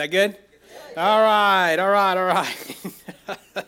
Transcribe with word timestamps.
that 0.00 0.10
good? 0.10 0.34
All 0.96 1.20
right, 1.20 1.76
all 1.78 1.90
right, 1.90 2.16
all 2.16 2.24
right. 2.24 2.76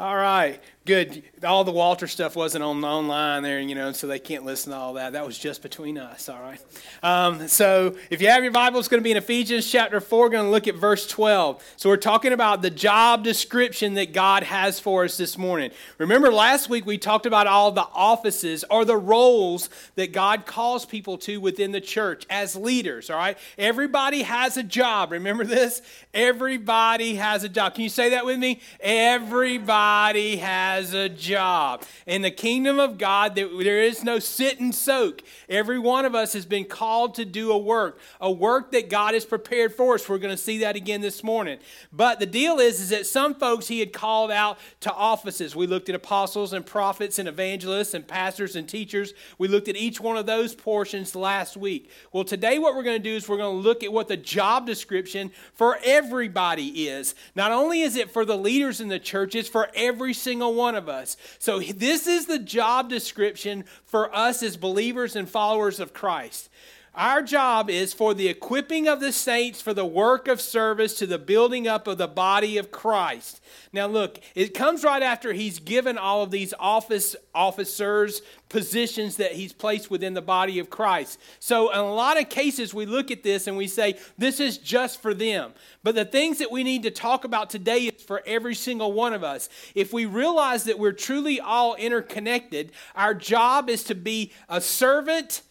all 0.00 0.16
right. 0.16 0.60
Good. 0.86 1.22
All 1.42 1.64
the 1.64 1.72
Walter 1.72 2.06
stuff 2.06 2.36
wasn't 2.36 2.62
on 2.62 2.84
online 2.84 3.42
there, 3.42 3.58
you 3.58 3.74
know, 3.74 3.92
so 3.92 4.06
they 4.06 4.18
can't 4.18 4.44
listen 4.44 4.72
to 4.72 4.76
all 4.76 4.92
that. 4.94 5.14
That 5.14 5.24
was 5.24 5.38
just 5.38 5.62
between 5.62 5.96
us, 5.96 6.28
all 6.28 6.40
right? 6.40 6.60
Um, 7.02 7.48
so 7.48 7.96
if 8.10 8.20
you 8.20 8.28
have 8.28 8.42
your 8.42 8.52
Bible, 8.52 8.80
it's 8.80 8.88
going 8.88 9.00
to 9.00 9.04
be 9.04 9.10
in 9.10 9.16
Ephesians 9.16 9.70
chapter 9.70 9.98
4. 9.98 10.20
We're 10.20 10.28
going 10.28 10.44
to 10.44 10.50
look 10.50 10.68
at 10.68 10.74
verse 10.74 11.06
12. 11.06 11.62
So 11.76 11.88
we're 11.88 11.96
talking 11.96 12.34
about 12.34 12.60
the 12.60 12.68
job 12.68 13.24
description 13.24 13.94
that 13.94 14.12
God 14.12 14.42
has 14.42 14.78
for 14.78 15.04
us 15.04 15.16
this 15.16 15.38
morning. 15.38 15.70
Remember 15.96 16.30
last 16.30 16.68
week 16.68 16.84
we 16.84 16.98
talked 16.98 17.24
about 17.24 17.46
all 17.46 17.72
the 17.72 17.88
offices 17.94 18.62
or 18.70 18.84
the 18.84 18.98
roles 18.98 19.70
that 19.94 20.12
God 20.12 20.44
calls 20.44 20.84
people 20.84 21.16
to 21.18 21.40
within 21.40 21.72
the 21.72 21.80
church 21.80 22.26
as 22.28 22.56
leaders, 22.56 23.08
all 23.08 23.16
right? 23.16 23.38
Everybody 23.56 24.20
has 24.20 24.58
a 24.58 24.62
job. 24.62 25.12
Remember 25.12 25.44
this? 25.44 25.80
Everybody 26.12 27.14
has 27.14 27.42
a 27.42 27.48
job. 27.48 27.74
Can 27.74 27.84
you 27.84 27.88
say 27.88 28.10
that 28.10 28.26
with 28.26 28.38
me? 28.38 28.60
Everybody 28.80 30.36
has 30.36 30.73
has 30.74 30.92
a 30.92 31.08
job. 31.08 31.84
In 32.06 32.22
the 32.22 32.30
kingdom 32.30 32.78
of 32.78 32.98
God, 32.98 33.36
there 33.36 33.82
is 33.82 34.02
no 34.02 34.18
sit 34.18 34.58
and 34.58 34.74
soak. 34.74 35.22
Every 35.48 35.78
one 35.78 36.04
of 36.04 36.14
us 36.14 36.32
has 36.32 36.46
been 36.46 36.64
called 36.64 37.14
to 37.14 37.24
do 37.24 37.52
a 37.52 37.58
work, 37.58 37.98
a 38.20 38.30
work 38.30 38.72
that 38.72 38.90
God 38.90 39.14
has 39.14 39.24
prepared 39.24 39.72
for 39.72 39.94
us. 39.94 40.08
We're 40.08 40.18
going 40.18 40.36
to 40.36 40.42
see 40.42 40.58
that 40.58 40.74
again 40.74 41.00
this 41.00 41.22
morning. 41.22 41.58
But 41.92 42.18
the 42.18 42.26
deal 42.26 42.58
is, 42.58 42.80
is 42.80 42.88
that 42.88 43.06
some 43.06 43.34
folks 43.34 43.68
he 43.68 43.78
had 43.78 43.92
called 43.92 44.32
out 44.32 44.58
to 44.80 44.92
offices. 44.92 45.54
We 45.54 45.68
looked 45.68 45.88
at 45.88 45.94
apostles 45.94 46.52
and 46.52 46.66
prophets 46.66 47.18
and 47.20 47.28
evangelists 47.28 47.94
and 47.94 48.06
pastors 48.06 48.56
and 48.56 48.68
teachers. 48.68 49.14
We 49.38 49.46
looked 49.46 49.68
at 49.68 49.76
each 49.76 50.00
one 50.00 50.16
of 50.16 50.26
those 50.26 50.54
portions 50.54 51.14
last 51.14 51.56
week. 51.56 51.90
Well, 52.12 52.24
today 52.24 52.58
what 52.58 52.74
we're 52.74 52.82
going 52.82 53.00
to 53.00 53.10
do 53.10 53.14
is 53.14 53.28
we're 53.28 53.36
going 53.36 53.56
to 53.56 53.68
look 53.68 53.84
at 53.84 53.92
what 53.92 54.08
the 54.08 54.16
job 54.16 54.66
description 54.66 55.30
for 55.54 55.78
everybody 55.84 56.88
is. 56.88 57.14
Not 57.36 57.52
only 57.52 57.82
is 57.82 57.94
it 57.94 58.10
for 58.10 58.24
the 58.24 58.36
leaders 58.36 58.80
in 58.80 58.88
the 58.88 58.98
church, 58.98 59.36
it's 59.36 59.48
for 59.48 59.68
every 59.74 60.14
single 60.14 60.54
one 60.54 60.63
one 60.64 60.74
of 60.74 60.88
us. 60.88 61.18
So, 61.38 61.60
this 61.60 62.06
is 62.06 62.24
the 62.24 62.38
job 62.38 62.88
description 62.88 63.66
for 63.84 64.14
us 64.16 64.42
as 64.42 64.56
believers 64.56 65.14
and 65.14 65.28
followers 65.28 65.78
of 65.78 65.92
Christ. 65.92 66.48
Our 66.96 67.22
job 67.22 67.70
is 67.70 67.92
for 67.92 68.14
the 68.14 68.28
equipping 68.28 68.86
of 68.86 69.00
the 69.00 69.10
saints 69.10 69.60
for 69.60 69.74
the 69.74 69.84
work 69.84 70.28
of 70.28 70.40
service 70.40 70.94
to 70.98 71.08
the 71.08 71.18
building 71.18 71.66
up 71.66 71.88
of 71.88 71.98
the 71.98 72.06
body 72.06 72.56
of 72.56 72.70
Christ. 72.70 73.40
Now 73.72 73.88
look, 73.88 74.20
it 74.36 74.54
comes 74.54 74.84
right 74.84 75.02
after 75.02 75.32
he's 75.32 75.58
given 75.58 75.98
all 75.98 76.22
of 76.22 76.30
these 76.30 76.54
office 76.56 77.16
officers 77.34 78.22
positions 78.48 79.16
that 79.16 79.32
he's 79.32 79.52
placed 79.52 79.90
within 79.90 80.14
the 80.14 80.22
body 80.22 80.60
of 80.60 80.70
Christ. 80.70 81.18
So 81.40 81.72
in 81.72 81.78
a 81.80 81.92
lot 81.92 82.20
of 82.20 82.28
cases 82.28 82.72
we 82.72 82.86
look 82.86 83.10
at 83.10 83.24
this 83.24 83.48
and 83.48 83.56
we 83.56 83.66
say 83.66 83.98
this 84.16 84.38
is 84.38 84.56
just 84.56 85.02
for 85.02 85.12
them. 85.12 85.52
But 85.82 85.96
the 85.96 86.04
things 86.04 86.38
that 86.38 86.52
we 86.52 86.62
need 86.62 86.84
to 86.84 86.92
talk 86.92 87.24
about 87.24 87.50
today 87.50 87.78
is 87.78 88.04
for 88.04 88.22
every 88.24 88.54
single 88.54 88.92
one 88.92 89.14
of 89.14 89.24
us. 89.24 89.48
If 89.74 89.92
we 89.92 90.06
realize 90.06 90.62
that 90.64 90.78
we're 90.78 90.92
truly 90.92 91.40
all 91.40 91.74
interconnected, 91.74 92.70
our 92.94 93.14
job 93.14 93.68
is 93.68 93.82
to 93.84 93.96
be 93.96 94.30
a 94.48 94.60
servant 94.60 95.42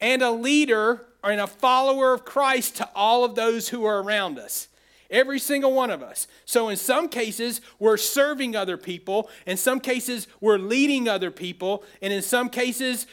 and 0.00 0.22
a 0.22 0.30
leader 0.30 1.06
and 1.22 1.40
a 1.40 1.46
follower 1.46 2.12
of 2.14 2.24
Christ 2.24 2.76
to 2.76 2.88
all 2.94 3.24
of 3.24 3.34
those 3.34 3.68
who 3.68 3.84
are 3.84 4.02
around 4.02 4.38
us. 4.38 4.68
Every 5.10 5.40
single 5.40 5.72
one 5.72 5.90
of 5.90 6.02
us. 6.02 6.28
So, 6.44 6.68
in 6.68 6.76
some 6.76 7.08
cases, 7.08 7.60
we're 7.80 7.96
serving 7.96 8.54
other 8.54 8.76
people. 8.76 9.28
In 9.44 9.56
some 9.56 9.80
cases, 9.80 10.28
we're 10.40 10.58
leading 10.58 11.08
other 11.08 11.32
people. 11.32 11.82
And 12.00 12.12
in 12.12 12.22
some 12.22 12.48
cases, 12.48 13.08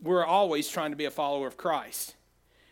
we're 0.00 0.26
always 0.26 0.68
trying 0.68 0.90
to 0.90 0.96
be 0.96 1.06
a 1.06 1.10
follower 1.10 1.46
of 1.46 1.56
Christ. 1.56 2.14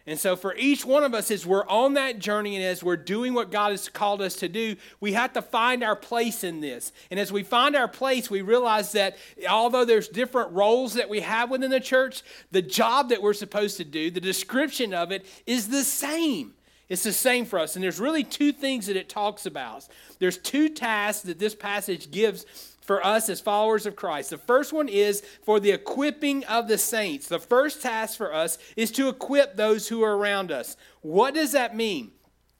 And 0.06 0.18
so, 0.18 0.36
for 0.36 0.54
each 0.56 0.84
one 0.84 1.02
of 1.02 1.14
us, 1.14 1.30
as 1.30 1.46
we're 1.46 1.66
on 1.66 1.94
that 1.94 2.18
journey 2.18 2.56
and 2.56 2.64
as 2.64 2.84
we're 2.84 2.96
doing 2.96 3.32
what 3.32 3.50
God 3.50 3.70
has 3.70 3.88
called 3.88 4.20
us 4.20 4.34
to 4.36 4.48
do, 4.48 4.76
we 5.00 5.14
have 5.14 5.32
to 5.32 5.40
find 5.40 5.82
our 5.82 5.96
place 5.96 6.44
in 6.44 6.60
this. 6.60 6.92
And 7.10 7.18
as 7.18 7.32
we 7.32 7.42
find 7.42 7.74
our 7.74 7.88
place, 7.88 8.28
we 8.28 8.42
realize 8.42 8.92
that 8.92 9.16
although 9.48 9.86
there's 9.86 10.08
different 10.08 10.52
roles 10.52 10.94
that 10.94 11.08
we 11.08 11.20
have 11.20 11.50
within 11.50 11.70
the 11.70 11.80
church, 11.80 12.22
the 12.50 12.60
job 12.60 13.08
that 13.08 13.22
we're 13.22 13.32
supposed 13.32 13.78
to 13.78 13.84
do, 13.84 14.10
the 14.10 14.20
description 14.20 14.92
of 14.92 15.10
it, 15.10 15.24
is 15.46 15.68
the 15.68 15.84
same. 15.84 16.52
It's 16.90 17.02
the 17.02 17.12
same 17.12 17.46
for 17.46 17.58
us. 17.58 17.74
And 17.74 17.82
there's 17.82 17.98
really 17.98 18.24
two 18.24 18.52
things 18.52 18.86
that 18.88 18.96
it 18.96 19.08
talks 19.08 19.46
about. 19.46 19.88
There's 20.18 20.36
two 20.36 20.68
tasks 20.68 21.22
that 21.22 21.38
this 21.38 21.54
passage 21.54 22.10
gives 22.10 22.44
for 22.84 23.04
us 23.04 23.28
as 23.28 23.40
followers 23.40 23.86
of 23.86 23.96
Christ. 23.96 24.30
The 24.30 24.38
first 24.38 24.72
one 24.72 24.88
is 24.88 25.22
for 25.42 25.58
the 25.58 25.70
equipping 25.70 26.44
of 26.44 26.68
the 26.68 26.78
saints. 26.78 27.26
The 27.26 27.38
first 27.38 27.82
task 27.82 28.16
for 28.16 28.32
us 28.32 28.58
is 28.76 28.90
to 28.92 29.08
equip 29.08 29.56
those 29.56 29.88
who 29.88 30.02
are 30.02 30.16
around 30.16 30.52
us. 30.52 30.76
What 31.00 31.34
does 31.34 31.52
that 31.52 31.74
mean? 31.74 32.12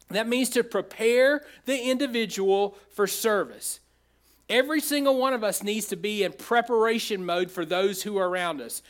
That 0.08 0.26
means 0.26 0.50
to 0.50 0.64
prepare 0.64 1.44
the 1.66 1.78
individual 1.78 2.76
for 2.90 3.06
service. 3.06 3.80
Every 4.48 4.80
single 4.80 5.18
one 5.18 5.34
of 5.34 5.44
us 5.44 5.62
needs 5.62 5.86
to 5.88 5.96
be 5.96 6.22
in 6.22 6.32
preparation 6.32 7.24
mode 7.24 7.50
for 7.50 7.64
those 7.64 8.02
who 8.02 8.16
are 8.16 8.28
around 8.28 8.60
us. 8.60 8.82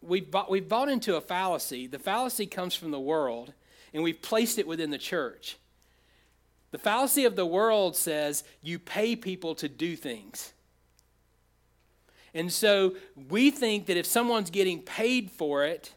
We've 0.00 0.28
bought, 0.28 0.50
we've 0.50 0.68
bought 0.68 0.88
into 0.88 1.16
a 1.16 1.20
fallacy. 1.20 1.86
The 1.86 1.98
fallacy 1.98 2.46
comes 2.46 2.74
from 2.74 2.90
the 2.90 3.00
world, 3.00 3.52
and 3.94 4.02
we've 4.02 4.20
placed 4.20 4.58
it 4.58 4.66
within 4.66 4.90
the 4.90 4.98
church. 4.98 5.56
The 6.72 6.78
fallacy 6.78 7.24
of 7.24 7.36
the 7.36 7.46
world 7.46 7.96
says 7.96 8.42
you 8.60 8.78
pay 8.78 9.14
people 9.14 9.54
to 9.56 9.68
do 9.68 9.94
things. 9.94 10.52
And 12.34 12.50
so 12.52 12.96
we 13.28 13.50
think 13.50 13.86
that 13.86 13.96
if 13.96 14.06
someone's 14.06 14.50
getting 14.50 14.80
paid 14.80 15.30
for 15.30 15.64
it, 15.64 15.92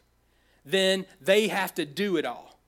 then 0.64 1.06
they 1.20 1.48
have 1.48 1.74
to 1.74 1.86
do 1.86 2.16
it 2.18 2.26
all. 2.26 2.60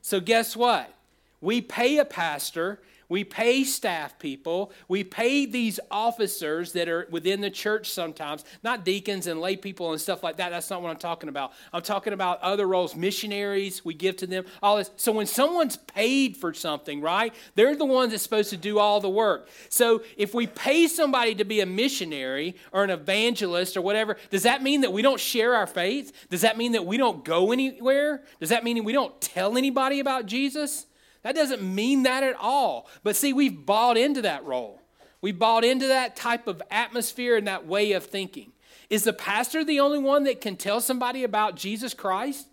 So, 0.00 0.18
guess 0.18 0.56
what? 0.56 0.92
We 1.40 1.60
pay 1.60 1.98
a 1.98 2.04
pastor 2.04 2.80
we 3.12 3.24
pay 3.24 3.62
staff 3.62 4.18
people. 4.18 4.72
We 4.88 5.04
pay 5.04 5.44
these 5.44 5.78
officers 5.90 6.72
that 6.72 6.88
are 6.88 7.06
within 7.10 7.42
the 7.42 7.50
church 7.50 7.90
sometimes, 7.90 8.42
not 8.64 8.86
deacons 8.86 9.26
and 9.26 9.38
lay 9.38 9.56
people 9.56 9.92
and 9.92 10.00
stuff 10.00 10.22
like 10.22 10.38
that. 10.38 10.48
That's 10.48 10.70
not 10.70 10.80
what 10.80 10.88
I'm 10.88 10.96
talking 10.96 11.28
about. 11.28 11.52
I'm 11.74 11.82
talking 11.82 12.14
about 12.14 12.40
other 12.40 12.66
roles, 12.66 12.96
missionaries, 12.96 13.84
we 13.84 13.92
give 13.92 14.16
to 14.16 14.26
them, 14.26 14.46
all 14.62 14.78
this. 14.78 14.90
So 14.96 15.12
when 15.12 15.26
someone's 15.26 15.76
paid 15.76 16.38
for 16.38 16.54
something, 16.54 17.02
right, 17.02 17.34
they're 17.54 17.76
the 17.76 17.84
ones 17.84 18.12
that's 18.12 18.22
supposed 18.22 18.48
to 18.48 18.56
do 18.56 18.78
all 18.78 18.98
the 18.98 19.10
work. 19.10 19.46
So 19.68 20.02
if 20.16 20.32
we 20.32 20.46
pay 20.46 20.88
somebody 20.88 21.34
to 21.34 21.44
be 21.44 21.60
a 21.60 21.66
missionary 21.66 22.56
or 22.72 22.82
an 22.82 22.88
evangelist 22.88 23.76
or 23.76 23.82
whatever, 23.82 24.16
does 24.30 24.44
that 24.44 24.62
mean 24.62 24.80
that 24.80 24.92
we 24.94 25.02
don't 25.02 25.20
share 25.20 25.54
our 25.54 25.66
faith? 25.66 26.12
Does 26.30 26.40
that 26.40 26.56
mean 26.56 26.72
that 26.72 26.86
we 26.86 26.96
don't 26.96 27.26
go 27.26 27.52
anywhere? 27.52 28.22
Does 28.40 28.48
that 28.48 28.64
mean 28.64 28.82
we 28.84 28.94
don't 28.94 29.20
tell 29.20 29.58
anybody 29.58 30.00
about 30.00 30.24
Jesus? 30.24 30.86
That 31.22 31.34
doesn't 31.34 31.62
mean 31.62 32.02
that 32.02 32.22
at 32.22 32.36
all. 32.36 32.88
But 33.02 33.16
see, 33.16 33.32
we've 33.32 33.64
bought 33.64 33.96
into 33.96 34.22
that 34.22 34.44
role. 34.44 34.80
We 35.20 35.32
bought 35.32 35.64
into 35.64 35.86
that 35.88 36.16
type 36.16 36.48
of 36.48 36.60
atmosphere 36.70 37.36
and 37.36 37.46
that 37.46 37.66
way 37.66 37.92
of 37.92 38.04
thinking. 38.04 38.52
Is 38.90 39.04
the 39.04 39.12
pastor 39.12 39.64
the 39.64 39.80
only 39.80 39.98
one 39.98 40.24
that 40.24 40.40
can 40.40 40.56
tell 40.56 40.80
somebody 40.80 41.24
about 41.24 41.56
Jesus 41.56 41.94
Christ? 41.94 42.48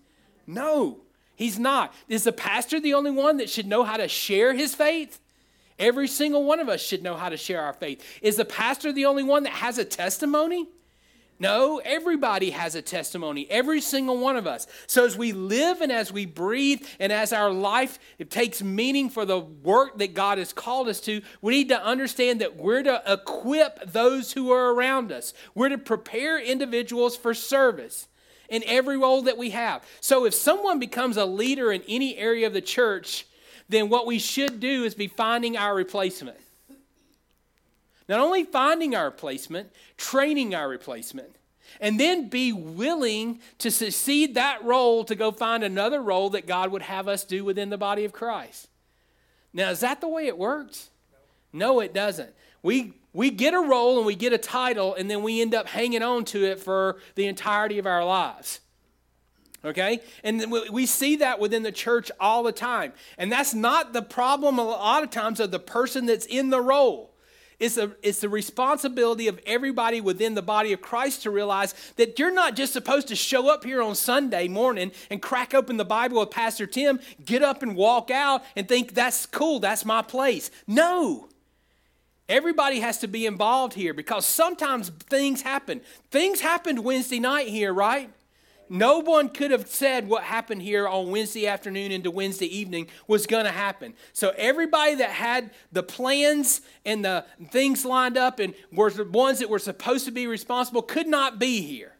No, 0.45 0.99
he's 1.35 1.57
not. 1.59 1.93
Is 2.07 2.23
the 2.23 2.31
pastor 2.31 2.79
the 2.79 2.93
only 2.93 3.11
one 3.11 3.37
that 3.37 3.49
should 3.49 3.65
know 3.67 3.83
how 3.83 3.97
to 3.97 4.07
share 4.07 4.53
his 4.53 4.75
faith? 4.75 5.19
Every 5.79 6.07
single 6.07 6.43
one 6.43 6.59
of 6.59 6.69
us 6.69 6.81
should 6.81 7.01
know 7.01 7.15
how 7.15 7.29
to 7.29 7.37
share 7.37 7.61
our 7.61 7.73
faith. 7.73 8.03
Is 8.21 8.35
the 8.35 8.45
pastor 8.45 8.91
the 8.91 9.05
only 9.05 9.23
one 9.23 9.43
that 9.43 9.53
has 9.53 9.77
a 9.77 9.85
testimony? 9.85 10.67
No, 11.41 11.81
everybody 11.85 12.49
has 12.49 12.75
a 12.75 12.81
testimony, 12.81 13.47
every 13.49 13.79
single 13.79 14.17
one 14.17 14.35
of 14.35 14.45
us. 14.45 14.67
So 14.87 15.05
as 15.05 15.17
we 15.17 15.31
live 15.31 15.79
and 15.79 15.89
as 15.89 16.11
we 16.11 16.25
breathe 16.25 16.85
and 16.99 17.13
as 17.13 17.31
our 17.31 17.49
life 17.49 17.97
it 18.17 18.29
takes 18.29 18.61
meaning 18.61 19.09
for 19.09 19.23
the 19.23 19.39
work 19.39 19.97
that 19.99 20.13
God 20.13 20.37
has 20.37 20.51
called 20.51 20.89
us 20.89 20.99
to, 21.01 21.21
we 21.41 21.53
need 21.53 21.69
to 21.69 21.81
understand 21.81 22.41
that 22.41 22.57
we're 22.57 22.83
to 22.83 23.01
equip 23.07 23.89
those 23.91 24.33
who 24.33 24.51
are 24.51 24.73
around 24.73 25.13
us. 25.13 25.33
We're 25.55 25.69
to 25.69 25.77
prepare 25.77 26.37
individuals 26.37 27.15
for 27.15 27.33
service 27.33 28.09
in 28.49 28.61
every 28.65 28.97
role 28.97 29.21
that 29.21 29.37
we 29.37 29.51
have. 29.51 29.83
So 30.01 30.25
if 30.25 30.33
someone 30.33 30.77
becomes 30.77 31.15
a 31.15 31.25
leader 31.25 31.71
in 31.71 31.83
any 31.87 32.17
area 32.17 32.47
of 32.47 32.53
the 32.53 32.61
church, 32.61 33.25
then 33.69 33.87
what 33.87 34.05
we 34.05 34.19
should 34.19 34.59
do 34.59 34.83
is 34.83 34.93
be 34.93 35.07
finding 35.07 35.55
our 35.55 35.73
replacement. 35.73 36.37
Not 38.09 38.19
only 38.19 38.43
finding 38.43 38.95
our 38.95 39.05
replacement, 39.05 39.71
training 39.95 40.55
our 40.55 40.67
replacement. 40.67 41.35
And 41.79 41.99
then 41.99 42.27
be 42.27 42.51
willing 42.51 43.39
to 43.59 43.69
succeed 43.69 44.33
that 44.33 44.63
role 44.63 45.03
to 45.03 45.13
go 45.13 45.31
find 45.31 45.63
another 45.63 46.01
role 46.01 46.31
that 46.31 46.47
God 46.47 46.71
would 46.71 46.81
have 46.81 47.07
us 47.07 47.23
do 47.23 47.45
within 47.45 47.69
the 47.69 47.77
body 47.77 48.03
of 48.05 48.11
Christ. 48.11 48.67
Now, 49.53 49.69
is 49.69 49.81
that 49.81 50.01
the 50.01 50.07
way 50.07 50.25
it 50.25 50.37
works? 50.37 50.89
No, 51.53 51.79
it 51.79 51.93
doesn't. 51.93 52.31
We, 52.63 52.93
we 53.13 53.29
get 53.29 53.53
a 53.53 53.59
role 53.59 53.97
and 53.97 54.05
we 54.05 54.15
get 54.15 54.33
a 54.33 54.39
title, 54.39 54.95
and 54.95 55.09
then 55.09 55.21
we 55.21 55.41
end 55.41 55.53
up 55.53 55.67
hanging 55.67 56.01
on 56.01 56.25
to 56.25 56.43
it 56.43 56.59
for 56.59 56.97
the 57.13 57.27
entirety 57.27 57.77
of 57.77 57.85
our 57.85 58.03
lives. 58.03 58.59
Okay? 59.63 59.99
And 60.23 60.51
we 60.71 60.87
see 60.87 61.17
that 61.17 61.39
within 61.39 61.61
the 61.61 61.71
church 61.71 62.11
all 62.19 62.41
the 62.41 62.51
time. 62.51 62.93
And 63.19 63.31
that's 63.31 63.53
not 63.53 63.93
the 63.93 64.01
problem 64.01 64.57
a 64.57 64.63
lot 64.63 65.03
of 65.03 65.11
times 65.11 65.39
of 65.39 65.51
the 65.51 65.59
person 65.59 66.07
that's 66.07 66.25
in 66.25 66.49
the 66.49 66.61
role. 66.61 67.08
It's, 67.59 67.77
a, 67.77 67.91
it's 68.01 68.21
the 68.21 68.29
responsibility 68.29 69.27
of 69.27 69.39
everybody 69.45 69.99
within 69.99 70.33
the 70.33 70.41
body 70.41 70.71
of 70.71 70.81
Christ 70.81 71.23
to 71.23 71.29
realize 71.29 71.73
that 71.97 72.17
you're 72.17 72.33
not 72.33 72.55
just 72.55 72.71
supposed 72.71 73.09
to 73.09 73.15
show 73.15 73.49
up 73.49 73.65
here 73.65 73.81
on 73.81 73.95
Sunday 73.95 74.47
morning 74.47 74.91
and 75.09 75.21
crack 75.21 75.53
open 75.53 75.75
the 75.75 75.85
Bible 75.85 76.19
with 76.19 76.31
Pastor 76.31 76.65
Tim, 76.65 76.99
get 77.25 77.43
up 77.43 77.61
and 77.61 77.75
walk 77.75 78.09
out 78.11 78.43
and 78.55 78.67
think 78.67 78.93
that's 78.93 79.25
cool, 79.25 79.59
that's 79.59 79.83
my 79.83 80.01
place. 80.01 80.51
No. 80.67 81.27
Everybody 82.29 82.79
has 82.79 82.99
to 82.99 83.07
be 83.07 83.25
involved 83.25 83.73
here 83.73 83.93
because 83.93 84.25
sometimes 84.25 84.89
things 84.89 85.41
happen. 85.41 85.81
Things 86.11 86.39
happened 86.41 86.83
Wednesday 86.83 87.19
night 87.19 87.47
here, 87.47 87.73
right? 87.73 88.09
No 88.69 88.99
one 88.99 89.29
could 89.29 89.51
have 89.51 89.67
said 89.67 90.07
what 90.07 90.23
happened 90.23 90.61
here 90.61 90.87
on 90.87 91.09
Wednesday 91.09 91.47
afternoon 91.47 91.91
into 91.91 92.11
Wednesday 92.11 92.45
evening 92.45 92.87
was 93.07 93.25
going 93.25 93.45
to 93.45 93.51
happen. 93.51 93.95
So 94.13 94.31
everybody 94.37 94.95
that 94.95 95.09
had 95.09 95.51
the 95.71 95.83
plans 95.83 96.61
and 96.85 97.03
the 97.03 97.25
things 97.49 97.83
lined 97.83 98.17
up 98.17 98.39
and 98.39 98.53
were 98.71 98.91
the 98.91 99.05
ones 99.05 99.39
that 99.39 99.49
were 99.49 99.59
supposed 99.59 100.05
to 100.05 100.11
be 100.11 100.27
responsible 100.27 100.83
could 100.83 101.07
not 101.07 101.39
be 101.39 101.61
here. 101.61 101.93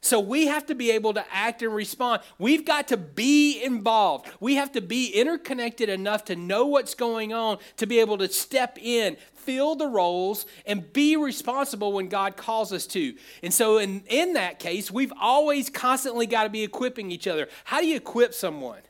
So 0.00 0.20
we 0.20 0.46
have 0.46 0.66
to 0.66 0.74
be 0.74 0.92
able 0.92 1.14
to 1.14 1.24
act 1.32 1.60
and 1.62 1.74
respond. 1.74 2.22
We've 2.38 2.64
got 2.64 2.88
to 2.88 2.96
be 2.96 3.62
involved. 3.62 4.28
We 4.38 4.54
have 4.54 4.70
to 4.72 4.80
be 4.80 5.08
interconnected 5.08 5.88
enough 5.88 6.24
to 6.26 6.36
know 6.36 6.66
what's 6.66 6.94
going 6.94 7.32
on, 7.32 7.58
to 7.78 7.86
be 7.86 7.98
able 7.98 8.18
to 8.18 8.28
step 8.28 8.78
in, 8.80 9.16
fill 9.48 9.76
the 9.76 9.88
roles, 9.88 10.44
and 10.66 10.92
be 10.92 11.16
responsible 11.16 11.94
when 11.94 12.08
God 12.08 12.36
calls 12.36 12.70
us 12.70 12.86
to. 12.88 13.14
And 13.42 13.52
so, 13.52 13.78
in, 13.78 14.02
in 14.06 14.34
that 14.34 14.58
case, 14.58 14.90
we've 14.90 15.12
always 15.18 15.70
constantly 15.70 16.26
got 16.26 16.42
to 16.42 16.50
be 16.50 16.62
equipping 16.62 17.10
each 17.10 17.26
other. 17.26 17.48
How 17.64 17.80
do 17.80 17.86
you 17.86 17.96
equip 17.96 18.34
someone? 18.34 18.80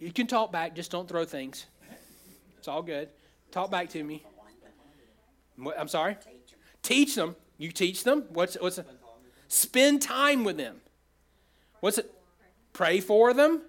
You 0.00 0.10
can 0.10 0.26
talk 0.26 0.50
back, 0.50 0.74
just 0.74 0.90
don't 0.90 1.08
throw 1.08 1.24
things. 1.24 1.66
It's 2.58 2.66
all 2.66 2.82
good. 2.82 3.10
Talk 3.52 3.70
back 3.70 3.90
to 3.90 4.02
me. 4.02 4.24
I'm 5.78 5.86
sorry? 5.86 6.16
Teach 6.82 7.14
them. 7.14 7.36
You 7.58 7.70
teach 7.70 8.02
them. 8.02 8.24
What's 8.30 8.56
what's 8.60 8.78
it? 8.78 8.88
Spend 9.46 10.02
time 10.02 10.42
with 10.42 10.56
them. 10.56 10.80
What's 11.78 11.98
it? 11.98 12.12
Pray 12.72 12.98
for 12.98 13.32
them. 13.32 13.62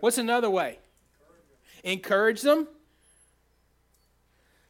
What's 0.00 0.18
another 0.18 0.50
way? 0.50 0.80
Encourage 1.84 2.42
them. 2.42 2.66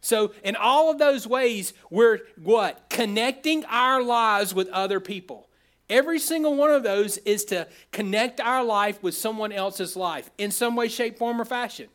So, 0.01 0.33
in 0.43 0.57
all 0.57 0.91
of 0.91 0.99
those 0.99 1.27
ways, 1.27 1.75
we're 1.91 2.21
what? 2.43 2.89
Connecting 2.89 3.65
our 3.67 4.03
lives 4.03 4.55
with 4.55 4.69
other 4.69 4.99
people. 4.99 5.49
Every 5.91 6.19
single 6.19 6.55
one 6.55 6.71
of 6.71 6.83
those 6.83 7.19
is 7.19 7.45
to 7.47 7.67
connect 7.91 8.41
our 8.41 8.65
life 8.65 9.03
with 9.03 9.15
someone 9.15 9.53
else's 9.53 9.97
life 9.97 10.31
in 10.39 10.53
some 10.53 10.77
way, 10.77 10.89
shape, 10.89 11.19
form, 11.19 11.41
or 11.41 11.45
fashion. 11.45 11.89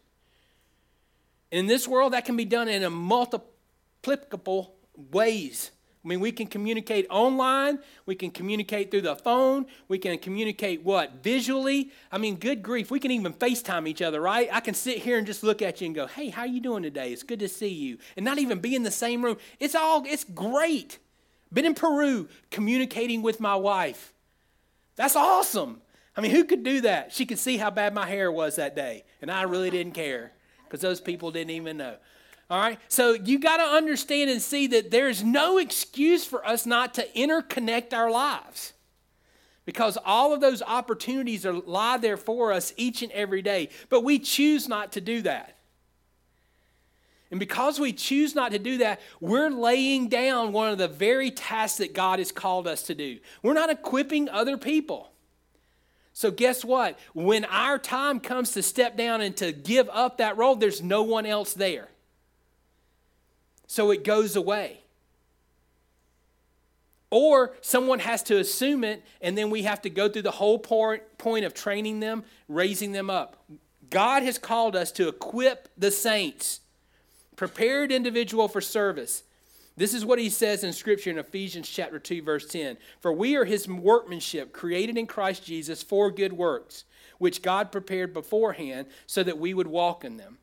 In 1.49 1.67
this 1.67 1.87
world, 1.87 2.13
that 2.13 2.25
can 2.25 2.35
be 2.35 2.45
done 2.45 2.67
in 2.67 2.83
a 2.83 2.91
multiplicable 2.91 4.71
ways. 4.95 5.71
I 6.05 6.07
mean, 6.07 6.19
we 6.19 6.31
can 6.31 6.45
communicate 6.45 7.07
online, 7.09 7.79
we 8.05 8.13
can 8.13 8.29
communicate 8.29 8.91
through 8.91 9.01
the 9.01 9.15
phone, 9.15 9.65
we 9.87 9.97
can 9.97 10.19
communicate 10.19 10.83
what? 10.83 11.23
Visually. 11.23 11.91
I 12.11 12.19
mean, 12.19 12.35
good 12.35 12.61
grief, 12.61 12.91
we 12.91 12.99
can 12.99 13.09
even 13.09 13.33
FaceTime 13.33 13.87
each 13.87 14.03
other, 14.03 14.21
right? 14.21 14.47
I 14.51 14.59
can 14.59 14.75
sit 14.75 14.99
here 14.99 15.17
and 15.17 15.25
just 15.25 15.41
look 15.41 15.63
at 15.63 15.81
you 15.81 15.87
and 15.87 15.95
go, 15.95 16.05
"Hey, 16.05 16.29
how 16.29 16.43
you 16.43 16.61
doing 16.61 16.83
today? 16.83 17.11
It's 17.11 17.23
good 17.23 17.39
to 17.39 17.49
see 17.49 17.69
you." 17.69 17.97
And 18.15 18.23
not 18.23 18.37
even 18.37 18.59
be 18.59 18.75
in 18.75 18.83
the 18.83 18.91
same 18.91 19.25
room. 19.25 19.37
It's 19.59 19.73
all 19.73 20.03
it's 20.05 20.23
great. 20.23 20.99
Been 21.51 21.65
in 21.65 21.73
Peru 21.73 22.29
communicating 22.51 23.23
with 23.23 23.39
my 23.39 23.55
wife. 23.55 24.13
That's 24.95 25.15
awesome. 25.15 25.81
I 26.15 26.21
mean, 26.21 26.31
who 26.31 26.43
could 26.43 26.63
do 26.63 26.81
that? 26.81 27.13
She 27.13 27.25
could 27.25 27.39
see 27.39 27.57
how 27.57 27.71
bad 27.71 27.95
my 27.95 28.05
hair 28.05 28.31
was 28.31 28.57
that 28.57 28.75
day, 28.75 29.05
and 29.23 29.31
I 29.31 29.41
really 29.41 29.71
didn't 29.71 29.93
care 29.95 30.33
because 30.65 30.81
those 30.81 31.01
people 31.01 31.31
didn't 31.31 31.51
even 31.51 31.77
know. 31.77 31.97
All 32.49 32.59
right? 32.59 32.79
So 32.87 33.13
you 33.13 33.39
got 33.39 33.57
to 33.57 33.63
understand 33.63 34.29
and 34.29 34.41
see 34.41 34.67
that 34.67 34.91
there's 34.91 35.23
no 35.23 35.57
excuse 35.57 36.25
for 36.25 36.45
us 36.45 36.65
not 36.65 36.93
to 36.95 37.07
interconnect 37.15 37.93
our 37.93 38.11
lives. 38.11 38.73
Because 39.65 39.97
all 40.05 40.31
of 40.31 40.41
those 40.41 40.61
opportunities 40.61 41.45
are 41.45 41.53
lie 41.53 41.97
there 41.97 42.17
for 42.17 42.53
us 42.53 42.71
each 42.77 43.01
and 43.01 43.11
every 43.11 43.41
day. 43.41 43.69
But 43.89 44.03
we 44.03 44.19
choose 44.19 44.67
not 44.67 44.91
to 44.91 45.01
do 45.01 45.23
that. 45.23 45.55
And 47.31 47.39
because 47.39 47.79
we 47.79 47.91
choose 47.91 48.35
not 48.35 48.51
to 48.51 48.59
do 48.59 48.77
that, 48.77 49.01
we're 49.19 49.49
laying 49.49 50.07
down 50.07 50.53
one 50.53 50.71
of 50.71 50.77
the 50.77 50.87
very 50.87 51.31
tasks 51.31 51.79
that 51.79 51.95
God 51.95 52.19
has 52.19 52.31
called 52.31 52.67
us 52.67 52.83
to 52.83 52.93
do. 52.93 53.17
We're 53.41 53.53
not 53.53 53.71
equipping 53.71 54.29
other 54.29 54.57
people. 54.57 55.11
So, 56.13 56.31
guess 56.31 56.63
what? 56.63 56.97
When 57.13 57.43
our 57.45 57.77
time 57.77 58.19
comes 58.19 58.51
to 58.51 58.63
step 58.63 58.95
down 58.95 59.19
and 59.19 59.35
to 59.37 59.51
give 59.51 59.89
up 59.89 60.17
that 60.17 60.37
role, 60.37 60.55
there's 60.55 60.81
no 60.81 61.01
one 61.03 61.25
else 61.25 61.53
there. 61.53 61.89
So 63.67 63.91
it 63.91 64.03
goes 64.03 64.35
away. 64.35 64.81
Or 67.11 67.53
someone 67.61 67.99
has 67.99 68.23
to 68.23 68.39
assume 68.39 68.83
it, 68.83 69.03
and 69.21 69.37
then 69.37 69.49
we 69.49 69.63
have 69.63 69.81
to 69.83 69.89
go 69.89 70.09
through 70.09 70.23
the 70.23 70.31
whole 70.31 70.59
point 70.59 71.01
of 71.45 71.53
training 71.53 71.99
them, 71.99 72.23
raising 72.49 72.91
them 72.91 73.09
up. 73.09 73.45
God 73.89 74.23
has 74.23 74.37
called 74.37 74.75
us 74.75 74.91
to 74.93 75.07
equip 75.07 75.69
the 75.77 75.91
saints, 75.91 76.61
prepared 77.35 77.91
individual 77.91 78.47
for 78.47 78.59
service. 78.59 79.23
This 79.77 79.93
is 79.93 80.05
what 80.05 80.19
he 80.19 80.29
says 80.29 80.63
in 80.63 80.73
Scripture 80.73 81.09
in 81.09 81.19
Ephesians 81.19 81.69
chapter 81.69 81.99
2, 81.99 82.21
verse 82.21 82.47
10. 82.47 82.77
For 83.01 83.13
we 83.13 83.35
are 83.35 83.45
his 83.45 83.67
workmanship, 83.67 84.51
created 84.51 84.97
in 84.97 85.05
Christ 85.05 85.45
Jesus 85.45 85.83
for 85.83 86.09
good 86.11 86.33
works, 86.33 86.85
which 87.17 87.41
God 87.41 87.71
prepared 87.71 88.13
beforehand 88.13 88.87
so 89.05 89.21
that 89.23 89.37
we 89.37 89.53
would 89.53 89.67
walk 89.67 90.03
in 90.03 90.17
them. 90.17 90.37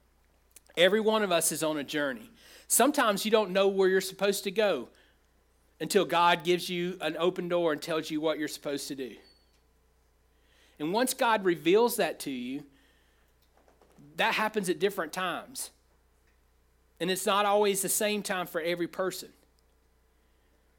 Every 0.77 1.01
one 1.01 1.23
of 1.23 1.33
us 1.33 1.53
is 1.53 1.63
on 1.63 1.77
a 1.77 1.85
journey. 1.85 2.31
Sometimes 2.67 3.25
you 3.25 3.31
don't 3.31 3.51
know 3.51 3.69
where 3.69 3.89
you're 3.89 4.01
supposed 4.01 4.45
to 4.45 4.51
go 4.51 4.89
until 5.81 6.05
God 6.05 6.45
gives 6.45 6.71
you 6.71 6.97
an 7.01 7.17
open 7.19 7.49
door 7.49 7.73
and 7.73 7.83
tells 7.83 8.11
you 8.11 8.21
what 8.21 8.39
you're 8.39 8.49
supposed 8.49 8.89
to 8.89 8.95
do. 8.95 9.17
And 10.79 10.93
once 10.93 11.13
God 11.13 11.45
reveals 11.45 11.97
that 11.97 12.21
to 12.21 12.31
you, 12.31 12.65
that 14.17 14.35
happens 14.35 14.69
at 14.69 14.79
different 14.79 15.13
times. 15.13 15.71
And 17.01 17.11
it's 17.11 17.27
not 17.27 17.47
always 17.47 17.83
the 17.83 17.89
same 17.89 18.23
time 18.23 18.47
for 18.47 18.61
every 18.61 18.87
person. 18.87 19.31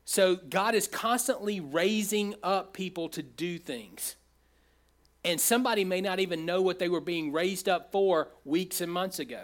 So 0.06 0.36
God 0.36 0.74
is 0.75 0.88
constantly 0.88 1.60
raising 1.60 2.36
up 2.44 2.74
people 2.74 3.10
to 3.10 3.22
do 3.22 3.57
things. 3.57 4.16
And 5.24 5.39
somebody 5.39 5.86
may 5.86 6.01
not 6.01 6.19
even 6.19 6.46
know 6.46 6.62
what 6.62 6.80
they 6.80 6.89
were 6.89 7.01
being 7.01 7.31
raised 7.31 7.69
up 7.69 7.92
for 7.92 8.30
weeks 8.44 8.81
and 8.81 8.92
months 8.92 9.19
ago 9.19 9.44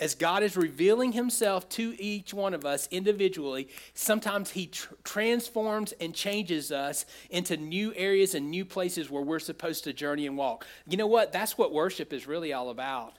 as 0.00 0.14
God 0.14 0.42
is 0.42 0.56
revealing 0.56 1.12
himself 1.12 1.68
to 1.70 1.94
each 2.02 2.34
one 2.34 2.54
of 2.54 2.64
us 2.64 2.88
individually, 2.90 3.68
sometimes 3.94 4.50
he 4.50 4.66
tr- 4.66 4.94
transforms 5.04 5.92
and 6.00 6.14
changes 6.14 6.72
us 6.72 7.06
into 7.30 7.56
new 7.56 7.92
areas 7.94 8.34
and 8.34 8.50
new 8.50 8.64
places 8.64 9.10
where 9.10 9.22
we're 9.22 9.38
supposed 9.38 9.84
to 9.84 9.92
journey 9.92 10.26
and 10.26 10.36
walk. 10.36 10.66
You 10.86 10.96
know 10.96 11.06
what? 11.06 11.32
That's 11.32 11.56
what 11.56 11.72
worship 11.72 12.12
is 12.12 12.26
really 12.26 12.52
all 12.52 12.70
about. 12.70 13.18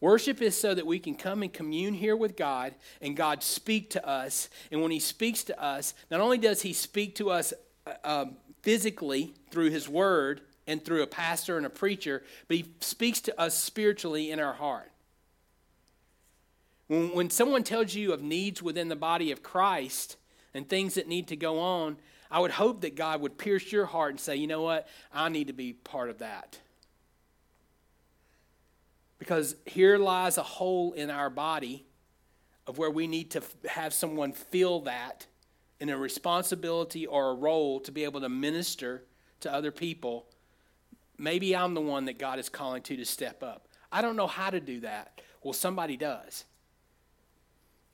Worship 0.00 0.42
is 0.42 0.60
so 0.60 0.74
that 0.74 0.84
we 0.84 0.98
can 0.98 1.14
come 1.14 1.42
and 1.42 1.52
commune 1.52 1.94
here 1.94 2.16
with 2.16 2.36
God 2.36 2.74
and 3.00 3.16
God 3.16 3.42
speak 3.42 3.90
to 3.90 4.04
us. 4.06 4.48
And 4.72 4.82
when 4.82 4.90
he 4.90 4.98
speaks 4.98 5.44
to 5.44 5.62
us, 5.62 5.94
not 6.10 6.20
only 6.20 6.38
does 6.38 6.62
he 6.62 6.72
speak 6.72 7.14
to 7.16 7.30
us 7.30 7.54
uh, 7.86 7.92
um, 8.02 8.36
physically 8.62 9.34
through 9.50 9.70
his 9.70 9.88
word 9.88 10.40
and 10.66 10.84
through 10.84 11.02
a 11.02 11.06
pastor 11.06 11.56
and 11.56 11.66
a 11.66 11.70
preacher, 11.70 12.22
but 12.48 12.56
he 12.56 12.66
speaks 12.80 13.20
to 13.22 13.40
us 13.40 13.56
spiritually 13.56 14.30
in 14.30 14.40
our 14.40 14.54
heart. 14.54 14.91
When, 16.92 17.14
when 17.14 17.30
someone 17.30 17.62
tells 17.62 17.94
you 17.94 18.12
of 18.12 18.20
needs 18.20 18.62
within 18.62 18.88
the 18.88 18.96
body 18.96 19.32
of 19.32 19.42
Christ 19.42 20.18
and 20.52 20.68
things 20.68 20.92
that 20.94 21.08
need 21.08 21.28
to 21.28 21.36
go 21.36 21.58
on, 21.58 21.96
I 22.30 22.38
would 22.38 22.50
hope 22.50 22.82
that 22.82 22.96
God 22.96 23.22
would 23.22 23.38
pierce 23.38 23.72
your 23.72 23.86
heart 23.86 24.10
and 24.10 24.20
say, 24.20 24.36
you 24.36 24.46
know 24.46 24.60
what? 24.60 24.86
I 25.10 25.30
need 25.30 25.46
to 25.46 25.54
be 25.54 25.72
part 25.72 26.10
of 26.10 26.18
that. 26.18 26.58
Because 29.18 29.56
here 29.64 29.96
lies 29.96 30.36
a 30.36 30.42
hole 30.42 30.92
in 30.92 31.08
our 31.08 31.30
body 31.30 31.86
of 32.66 32.76
where 32.76 32.90
we 32.90 33.06
need 33.06 33.30
to 33.30 33.42
have 33.70 33.94
someone 33.94 34.32
feel 34.32 34.80
that 34.80 35.26
in 35.80 35.88
a 35.88 35.96
responsibility 35.96 37.06
or 37.06 37.30
a 37.30 37.34
role 37.34 37.80
to 37.80 37.90
be 37.90 38.04
able 38.04 38.20
to 38.20 38.28
minister 38.28 39.04
to 39.40 39.50
other 39.50 39.70
people. 39.70 40.26
Maybe 41.16 41.56
I'm 41.56 41.72
the 41.72 41.80
one 41.80 42.04
that 42.04 42.18
God 42.18 42.38
is 42.38 42.50
calling 42.50 42.82
to 42.82 42.98
to 42.98 43.04
step 43.06 43.42
up. 43.42 43.66
I 43.90 44.02
don't 44.02 44.16
know 44.16 44.26
how 44.26 44.50
to 44.50 44.60
do 44.60 44.80
that. 44.80 45.22
Well, 45.42 45.54
somebody 45.54 45.96
does. 45.96 46.44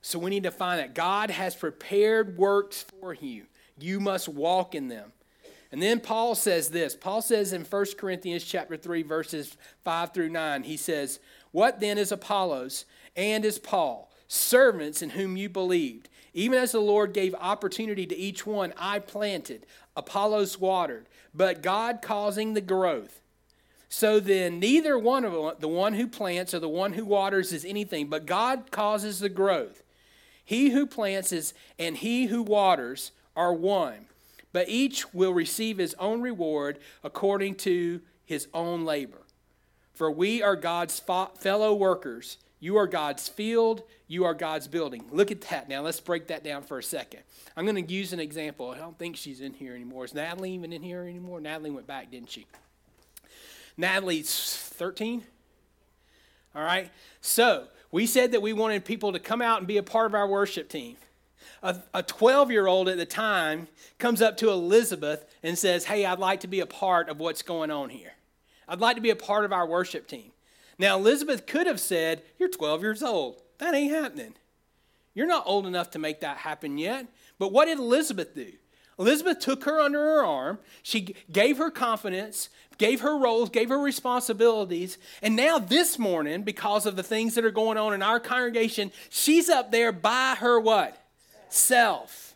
So 0.01 0.19
we 0.19 0.31
need 0.31 0.45
to 0.45 0.51
find 0.51 0.81
that 0.81 0.95
God 0.95 1.31
has 1.31 1.55
prepared 1.55 2.39
works 2.39 2.83
for 2.83 3.15
you. 3.15 3.45
You 3.79 4.01
must 4.01 4.29
walk 4.29 4.75
in 4.75 4.89
them. 4.89 5.13
And 5.71 5.83
then 5.83 6.01
Paul 6.01 6.35
says 6.35 6.71
this. 6.71 6.97
Paul 6.97 7.21
says 7.21 7.53
in 7.53 7.65
1 7.65 7.87
Corinthians 7.99 8.45
chapter 8.45 8.77
3 8.77 9.03
verses 9.03 9.57
5 9.85 10.15
through 10.15 10.31
9, 10.31 10.63
he 10.63 10.77
says, 10.77 11.21
"What 11.51 11.81
then 11.81 11.99
is 11.99 12.11
Apollos 12.11 12.87
and 13.17 13.45
is 13.45 13.59
Paul, 13.59 14.11
servants 14.29 15.03
in 15.03 15.11
whom 15.11 15.37
you 15.37 15.49
believed? 15.49 16.09
Even 16.33 16.59
as 16.59 16.73
the 16.73 16.81
Lord 16.81 17.13
gave 17.13 17.35
opportunity 17.35 18.07
to 18.07 18.17
each 18.17 18.47
one, 18.47 18.73
I 18.77 18.99
planted, 18.99 19.67
Apollos 19.97 20.59
watered, 20.59 21.07
but 21.35 21.63
God 21.63 22.01
causing 22.01 22.55
the 22.55 22.61
growth. 22.61 23.21
So 23.89 24.21
then, 24.21 24.61
neither 24.61 24.99
one 24.99 25.25
of 25.25 25.33
them, 25.33 25.53
the 25.59 25.69
one 25.69 25.95
who 25.95 26.07
plants 26.07 26.53
or 26.55 26.61
the 26.61 26.69
one 26.69 26.93
who 26.93 27.05
waters, 27.05 27.53
is 27.53 27.65
anything, 27.65 28.09
but 28.09 28.27
God 28.27 28.71
causes 28.71 29.21
the 29.21 29.31
growth. 29.31 29.83
He 30.49 30.71
who 30.71 30.87
plants 30.87 31.53
and 31.79 31.95
he 31.95 32.25
who 32.25 32.43
waters 32.43 33.13
are 33.37 33.53
one, 33.53 34.07
but 34.51 34.71
each 34.71 35.13
will 35.13 35.35
receive 35.35 35.77
his 35.77 35.93
own 35.99 36.23
reward 36.23 36.79
according 37.05 37.57
to 37.57 38.01
his 38.25 38.49
own 38.55 38.87
labor. 38.87 39.27
For 39.93 40.11
we 40.11 40.43
are 40.43 40.57
God's 40.57 40.99
fellow 40.99 41.75
workers. 41.75 42.39
You 42.61 42.79
are 42.79 42.87
God's 42.87 43.29
field. 43.29 43.83
You 44.07 44.25
are 44.25 44.33
God's 44.33 44.69
building. 44.69 45.05
Look 45.11 45.31
at 45.31 45.43
that. 45.43 45.69
Now, 45.69 45.83
let's 45.83 46.01
break 46.01 46.29
that 46.29 46.45
down 46.45 46.63
for 46.63 46.79
a 46.79 46.83
second. 46.83 47.21
I'm 47.55 47.67
going 47.67 47.87
to 47.87 47.93
use 47.93 48.15
an 48.15 48.21
example. 48.21 48.71
I 48.71 48.79
don't 48.79 48.99
think 48.99 49.19
she's 49.19 49.43
in 49.43 49.53
here 49.53 49.75
anymore. 49.75 50.07
Is 50.07 50.15
Natalie 50.15 50.53
even 50.53 50.73
in 50.73 50.83
here 50.83 51.03
anymore? 51.03 51.43
Natalie 51.43 51.73
went 51.73 51.87
back, 51.87 52.11
didn't 52.11 52.31
she? 52.31 52.47
Natalie's 53.77 54.57
13. 54.57 55.25
All 56.55 56.63
right. 56.63 56.91
So 57.21 57.69
we 57.91 58.07
said 58.07 58.33
that 58.33 58.43
we 58.43 58.53
wanted 58.53 58.85
people 58.85 59.13
to 59.13 59.19
come 59.19 59.43
out 59.43 59.59
and 59.59 59.67
be 59.67 59.79
a 59.79 59.83
part 59.83 60.07
of 60.07 60.15
our 60.15 60.29
worship 60.29 60.69
team. 60.69 60.97
A 61.63 62.03
12 62.03 62.51
year 62.53 62.67
old 62.67 62.89
at 62.89 62.99
the 62.99 63.07
time 63.07 63.69
comes 63.99 64.23
up 64.23 64.37
to 64.39 64.51
Elizabeth 64.51 65.25
and 65.43 65.59
says, 65.59 65.87
Hey, 65.87 66.05
I'd 66.05 66.19
like 66.19 66.41
to 66.41 66.47
be 66.47 66.61
a 66.61 66.67
part 66.67 67.09
of 67.09 67.19
what's 67.19 67.43
going 67.43 67.71
on 67.71 67.89
here. 67.89 68.13
I'd 68.69 68.81
like 68.81 68.97
to 68.97 69.03
be 69.03 69.11
a 69.11 69.17
part 69.17 69.45
of 69.45 69.53
our 69.53 69.67
worship 69.67 70.07
team. 70.07 70.31
Now, 70.79 70.97
Elizabeth 70.97 71.47
could 71.47 71.67
have 71.67 71.81
said, 71.81 72.23
You're 72.39 72.49
12 72.49 72.83
years 72.83 73.03
old. 73.03 73.43
That 73.59 73.75
ain't 73.75 73.93
happening. 73.93 74.35
You're 75.15 75.27
not 75.27 75.47
old 75.47 75.67
enough 75.67 75.91
to 75.93 75.99
make 75.99 76.21
that 76.21 76.39
happen 76.39 76.79
yet. 76.79 77.07
But 77.39 77.53
what 77.53 77.65
did 77.65 77.79
Elizabeth 77.79 78.35
do? 78.35 78.53
Elizabeth 78.99 79.39
took 79.39 79.65
her 79.65 79.81
under 79.81 79.99
her 79.99 80.25
arm. 80.25 80.59
She 80.83 81.15
gave 81.31 81.59
her 81.59 81.71
confidence, 81.71 82.49
gave 82.79 83.01
her 83.03 83.17
roles, 83.17 83.49
gave 83.49 83.69
her 83.69 83.79
responsibilities. 83.79 84.99
And 85.23 85.37
now, 85.37 85.59
this 85.59 85.99
morning, 85.99 86.43
because 86.43 86.85
of 86.85 86.97
the 86.97 87.03
things 87.03 87.35
that 87.37 87.45
are 87.45 87.53
going 87.53 87.79
on 87.79 87.95
in 87.95 88.03
our 88.03 88.19
congregation, 88.19 88.91
she's 89.09 89.49
up 89.49 89.71
there 89.71 89.93
by 89.93 90.37
her 90.39 90.59
what? 90.59 91.01
Self. 91.49 92.35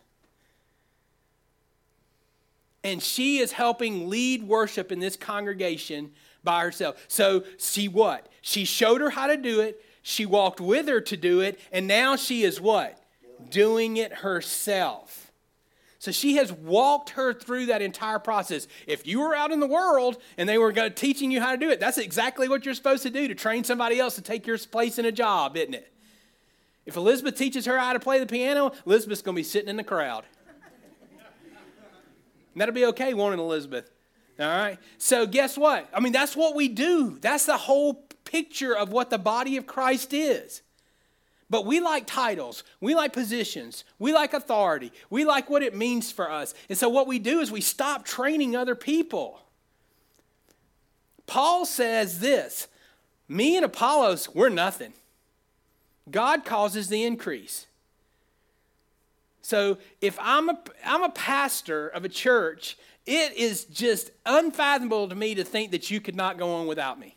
And 2.85 3.02
she 3.02 3.38
is 3.38 3.52
helping 3.52 4.09
lead 4.09 4.45
worship 4.45 4.92
in 4.92 5.00
this 5.00 5.16
congregation 5.16 6.12
by 6.45 6.62
herself. 6.62 7.04
So, 7.09 7.45
she 7.59 7.88
what? 7.88 8.28
She 8.40 8.64
showed 8.64 9.00
her 9.00 9.11
how 9.11 9.26
to 9.26 9.37
do 9.37 9.61
it. 9.61 9.85
She 10.02 10.26
walked 10.26 10.61
with 10.61 10.88
her 10.88 11.00
to 11.00 11.16
do 11.16 11.40
it. 11.40 11.59
And 11.73 11.87
now 11.87 12.16
she 12.16 12.42
is 12.42 12.61
what? 12.61 13.00
Doing 13.50 13.97
it 13.97 14.12
herself. 14.12 15.22
So 16.02 16.11
she 16.11 16.35
has 16.35 16.50
walked 16.52 17.11
her 17.11 17.32
through 17.32 17.66
that 17.66 17.80
entire 17.80 18.18
process. 18.18 18.66
If 18.88 19.06
you 19.06 19.21
were 19.21 19.37
out 19.37 19.52
in 19.52 19.61
the 19.61 19.68
world 19.68 20.21
and 20.37 20.49
they 20.49 20.59
were 20.59 20.73
teaching 20.90 21.30
you 21.30 21.40
how 21.40 21.52
to 21.52 21.56
do 21.56 21.71
it, 21.71 21.78
that's 21.78 21.97
exactly 21.97 22.49
what 22.49 22.64
you're 22.64 22.75
supposed 22.75 23.04
to 23.04 23.11
do 23.11 23.28
to 23.28 23.37
train 23.37 23.62
somebody 23.62 24.00
else 24.00 24.16
to 24.16 24.21
take 24.21 24.44
your 24.44 24.59
place 24.59 24.99
in 24.99 25.04
a 25.04 25.12
job, 25.12 25.56
isn't 25.56 25.75
it? 25.75 25.92
If 26.87 26.97
Elizabeth 26.97 27.37
teaches 27.37 27.66
her 27.66 27.78
how 27.78 27.92
to 27.92 28.00
play 28.00 28.18
the 28.18 28.26
piano, 28.26 28.73
Elizabeth's 28.85 29.23
going 29.23 29.37
to 29.37 29.38
be 29.38 29.44
sitting 29.44 29.68
in 29.68 29.76
the 29.76 29.85
crowd. 29.85 30.25
And 32.52 32.61
that'll 32.61 32.75
be 32.75 32.87
okay, 32.87 33.14
won't 33.14 33.35
it, 33.35 33.38
Elizabeth? 33.38 33.88
All 34.40 34.47
right. 34.47 34.78
So 34.99 35.25
guess 35.25 35.56
what? 35.56 35.88
I 35.94 36.00
mean, 36.00 36.12
that's 36.12 36.35
what 36.35 36.56
we 36.56 36.66
do. 36.66 37.16
That's 37.21 37.47
the 37.47 37.56
whole 37.56 38.09
picture 38.25 38.76
of 38.76 38.90
what 38.90 39.11
the 39.11 39.18
body 39.18 39.56
of 39.56 39.68
Christ 39.68 40.12
is. 40.12 40.62
But 41.52 41.66
we 41.66 41.80
like 41.80 42.06
titles, 42.06 42.64
we 42.80 42.94
like 42.94 43.12
positions, 43.12 43.85
we 43.99 44.14
like 44.14 44.32
authority, 44.32 44.90
we 45.11 45.26
like 45.26 45.50
what 45.50 45.62
it 45.62 45.76
means 45.76 46.11
for 46.11 46.30
us. 46.30 46.54
And 46.71 46.78
so 46.78 46.88
what 46.88 47.06
we 47.06 47.18
do 47.18 47.40
is 47.40 47.52
we 47.52 47.61
stop 47.61 48.06
training 48.06 48.56
other 48.56 48.75
people. 48.75 49.38
Paul 51.26 51.66
says 51.66 52.21
this 52.21 52.68
Me 53.28 53.54
and 53.54 53.66
Apollos, 53.66 54.35
we're 54.35 54.49
nothing. 54.49 54.94
God 56.11 56.47
causes 56.47 56.88
the 56.88 57.04
increase. 57.04 57.66
So 59.42 59.76
if 60.00 60.18
I'm 60.23 60.49
a, 60.49 60.59
I'm 60.87 61.02
a 61.02 61.11
pastor 61.11 61.87
of 61.87 62.06
a 62.06 62.09
church, 62.09 62.78
it 63.04 63.37
is 63.37 63.66
just 63.66 64.11
unfathomable 64.25 65.06
to 65.11 65.14
me 65.14 65.35
to 65.35 65.44
think 65.44 65.73
that 65.73 65.90
you 65.90 66.00
could 66.00 66.16
not 66.16 66.38
go 66.38 66.54
on 66.54 66.66
without 66.66 66.99
me. 66.99 67.14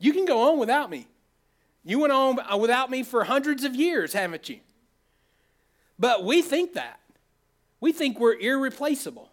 You 0.00 0.12
can 0.12 0.24
go 0.24 0.50
on 0.50 0.58
without 0.58 0.90
me. 0.90 1.06
You 1.86 2.00
went 2.00 2.12
on 2.12 2.36
without 2.60 2.90
me 2.90 3.04
for 3.04 3.22
hundreds 3.22 3.62
of 3.62 3.76
years, 3.76 4.12
haven't 4.12 4.48
you? 4.48 4.58
But 5.96 6.24
we 6.24 6.42
think 6.42 6.72
that. 6.72 6.98
We 7.80 7.92
think 7.92 8.18
we're 8.18 8.34
irreplaceable. 8.34 9.30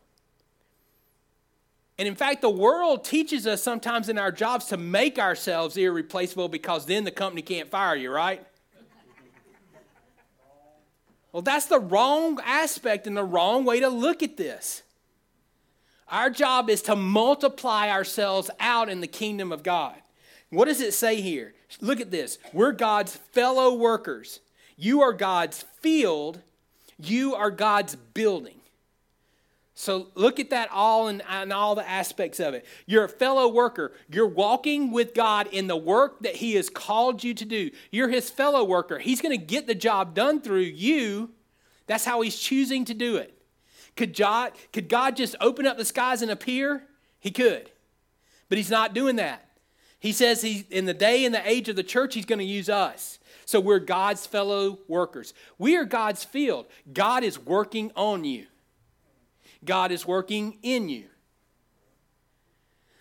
And 1.98 2.08
in 2.08 2.14
fact, 2.16 2.42
the 2.42 2.52
world 2.52 3.06
teaches 3.06 3.48
us 3.48 3.64
sometimes 3.64 4.08
in 4.08 4.20
our 4.20 4.32
jobs 4.32 4.66
to 4.66 4.78
make 4.78 5.18
ourselves 5.18 5.76
irreplaceable 5.78 6.48
because 6.48 6.86
then 6.86 7.06
the 7.06 7.12
company 7.12 7.42
can't 7.42 7.72
fire 7.72 7.96
you, 7.96 8.12
right? 8.12 8.46
Well, 11.32 11.42
that's 11.42 11.66
the 11.66 11.80
wrong 11.80 12.40
aspect 12.46 13.08
and 13.08 13.18
the 13.18 13.24
wrong 13.24 13.66
way 13.66 13.80
to 13.80 13.90
look 13.90 14.22
at 14.22 14.38
this. 14.38 14.84
Our 16.08 16.30
job 16.30 16.70
is 16.70 16.84
to 16.84 16.96
multiply 16.96 17.90
ourselves 17.90 18.52
out 18.60 18.90
in 18.90 19.02
the 19.02 19.08
kingdom 19.08 19.52
of 19.52 19.64
God. 19.64 19.96
What 20.52 20.66
does 20.66 20.82
it 20.82 20.94
say 20.94 21.20
here? 21.20 21.56
Look 21.82 22.00
at 22.00 22.12
this. 22.12 22.38
We're 22.52 22.72
God's 22.72 23.16
fellow 23.16 23.74
workers. 23.74 24.40
You 24.78 25.02
are 25.02 25.14
God's 25.14 25.64
field. 25.82 26.42
You 26.98 27.36
are 27.36 27.52
God's 27.52 27.96
building. 27.96 28.60
So 29.76 30.08
look 30.14 30.40
at 30.40 30.52
that 30.52 30.70
all 30.72 31.08
and, 31.08 31.52
all 31.52 31.74
the 31.74 31.88
aspects 31.88 32.40
of 32.40 32.54
it. 32.54 32.66
You're 32.86 33.06
a 33.06 33.10
fellow 33.10 33.48
worker. 33.48 33.92
You're 34.10 34.28
walking 34.28 34.92
with 34.92 35.16
God 35.16 35.48
in 35.48 35.68
the 35.68 35.76
work 35.76 36.20
that 36.22 36.36
He 36.36 36.54
has 36.56 36.70
called 36.70 37.24
you 37.24 37.34
to 37.34 37.46
do. 37.46 37.72
You're 37.92 38.10
His 38.10 38.30
fellow 38.30 38.64
worker. 38.64 39.00
He's 39.00 39.22
going 39.22 39.38
to 39.38 39.44
get 39.44 39.66
the 39.66 39.76
job 39.76 40.14
done 40.14 40.42
through 40.42 40.60
you. 40.60 41.32
That's 41.88 42.06
how 42.06 42.22
He's 42.22 42.38
choosing 42.38 42.86
to 42.86 42.94
do 42.94 43.16
it. 43.16 43.36
Could 43.96 44.16
God, 44.16 44.54
could 44.72 44.90
God 44.90 45.16
just 45.16 45.36
open 45.42 45.66
up 45.66 45.78
the 45.78 45.86
skies 45.86 46.22
and 46.22 46.30
appear? 46.30 46.84
He 47.20 47.32
could. 47.32 47.72
But 48.50 48.60
He's 48.60 48.72
not 48.72 48.94
doing 48.94 49.16
that. 49.16 49.48
He 50.04 50.12
says 50.12 50.42
he, 50.42 50.68
in 50.70 50.84
the 50.84 50.94
day 50.94 51.24
and 51.24 51.34
the 51.34 51.50
age 51.50 51.70
of 51.70 51.78
the 51.78 51.82
church, 51.82 52.14
he's 52.14 52.26
going 52.26 52.40
to 52.40 52.46
use 52.46 52.68
us. 52.68 53.20
So 53.46 53.62
we're 53.62 53.80
God's 53.80 54.28
fellow 54.28 54.80
workers. 54.90 55.34
We 55.58 55.78
are 55.78 55.86
God's 55.86 56.26
field. 56.26 56.66
God 56.92 57.24
is 57.24 57.40
working 57.40 57.90
on 57.96 58.26
you, 58.26 58.48
God 59.64 59.94
is 59.94 60.06
working 60.06 60.58
in 60.62 60.90
you. 60.90 61.06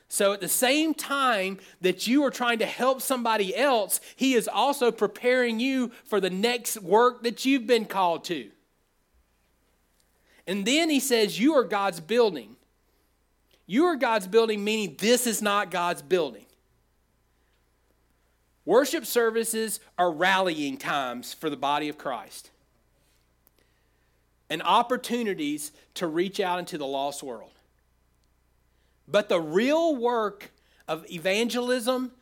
So 0.07 0.33
at 0.33 0.41
the 0.41 0.49
same 0.49 0.95
time 0.95 1.59
that 1.81 2.07
you 2.07 2.23
are 2.23 2.31
trying 2.31 2.61
to 2.61 2.67
help 2.67 3.03
somebody 3.03 3.57
else, 3.57 4.01
He 4.15 4.35
is 4.35 4.47
also 4.47 4.93
preparing 4.93 5.59
you 5.59 5.91
for 6.05 6.21
the 6.21 6.31
next 6.31 6.81
work 6.83 7.25
that 7.25 7.45
you've 7.45 7.67
been 7.67 7.87
called 7.87 8.23
to. 8.27 8.49
And 10.47 10.65
then 10.65 10.89
He 10.89 11.01
says, 11.01 11.41
You 11.41 11.55
are 11.55 11.65
God's 11.65 11.99
building. 11.99 12.55
You 13.67 13.87
are 13.87 13.97
God's 13.97 14.29
building, 14.29 14.63
meaning 14.63 14.95
this 15.01 15.27
is 15.27 15.43
not 15.43 15.73
God's 15.73 16.03
building. 16.03 16.47
Worship 18.64 19.04
services 19.07 19.81
are 19.99 20.12
rallying 20.12 20.76
times 20.76 21.35
for 21.35 21.50
the 21.50 21.57
body 21.57 21.88
of 21.88 21.99
Christ 21.99 22.50
and 24.49 24.62
opportunities 24.62 25.73
to 25.95 26.07
reach 26.07 26.38
out 26.38 26.59
into 26.59 26.78
the 26.78 26.87
lost 26.87 27.23
world. 27.23 27.52
But 29.09 29.28
the 29.28 29.40
real 29.40 29.97
work 29.97 30.52
of 30.87 31.11
evangelism 31.11 32.12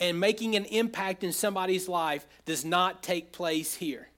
and 0.00 0.18
making 0.18 0.56
an 0.56 0.64
impact 0.66 1.22
in 1.22 1.32
somebody's 1.32 1.88
life 1.88 2.26
does 2.44 2.64
not 2.64 3.02
take 3.02 3.32
place 3.32 3.74
here 3.74 4.08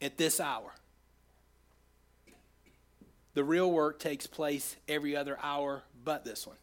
at 0.00 0.16
this 0.18 0.38
hour. 0.38 0.74
The 3.34 3.42
real 3.42 3.70
work 3.70 3.98
takes 3.98 4.26
place 4.26 4.76
every 4.88 5.16
other 5.16 5.38
hour 5.42 5.82
but 6.04 6.24
this 6.24 6.46
one. 6.46 6.56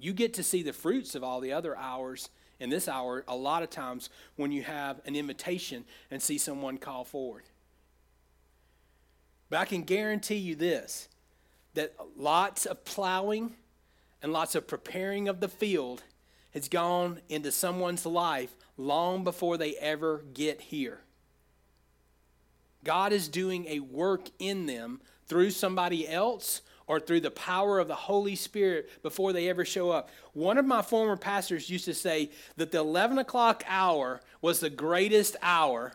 You 0.00 0.12
get 0.12 0.34
to 0.34 0.42
see 0.42 0.62
the 0.62 0.72
fruits 0.72 1.14
of 1.14 1.22
all 1.22 1.40
the 1.40 1.52
other 1.52 1.76
hours 1.76 2.30
in 2.58 2.70
this 2.70 2.88
hour 2.88 3.24
a 3.28 3.36
lot 3.36 3.62
of 3.62 3.70
times 3.70 4.10
when 4.36 4.52
you 4.52 4.62
have 4.62 5.00
an 5.04 5.14
invitation 5.14 5.84
and 6.10 6.22
see 6.22 6.38
someone 6.38 6.78
call 6.78 7.04
forward. 7.04 7.44
But 9.48 9.58
I 9.58 9.64
can 9.64 9.82
guarantee 9.82 10.36
you 10.36 10.54
this 10.54 11.08
that 11.74 11.94
lots 12.16 12.66
of 12.66 12.84
plowing 12.84 13.54
and 14.22 14.32
lots 14.32 14.54
of 14.54 14.66
preparing 14.66 15.28
of 15.28 15.40
the 15.40 15.48
field 15.48 16.02
has 16.52 16.68
gone 16.68 17.20
into 17.28 17.52
someone's 17.52 18.04
life 18.04 18.56
long 18.76 19.22
before 19.22 19.56
they 19.56 19.76
ever 19.76 20.24
get 20.34 20.60
here. 20.60 21.00
God 22.82 23.12
is 23.12 23.28
doing 23.28 23.66
a 23.66 23.80
work 23.80 24.28
in 24.38 24.66
them 24.66 25.00
through 25.26 25.50
somebody 25.50 26.08
else 26.08 26.62
or 26.90 26.98
through 26.98 27.20
the 27.20 27.30
power 27.30 27.78
of 27.78 27.86
the 27.86 27.94
Holy 27.94 28.34
Spirit 28.34 28.90
before 29.00 29.32
they 29.32 29.48
ever 29.48 29.64
show 29.64 29.92
up. 29.92 30.10
One 30.32 30.58
of 30.58 30.64
my 30.64 30.82
former 30.82 31.16
pastors 31.16 31.70
used 31.70 31.84
to 31.84 31.94
say 31.94 32.30
that 32.56 32.72
the 32.72 32.78
11 32.80 33.16
o'clock 33.18 33.62
hour 33.68 34.20
was 34.42 34.58
the 34.58 34.70
greatest 34.70 35.36
hour 35.40 35.92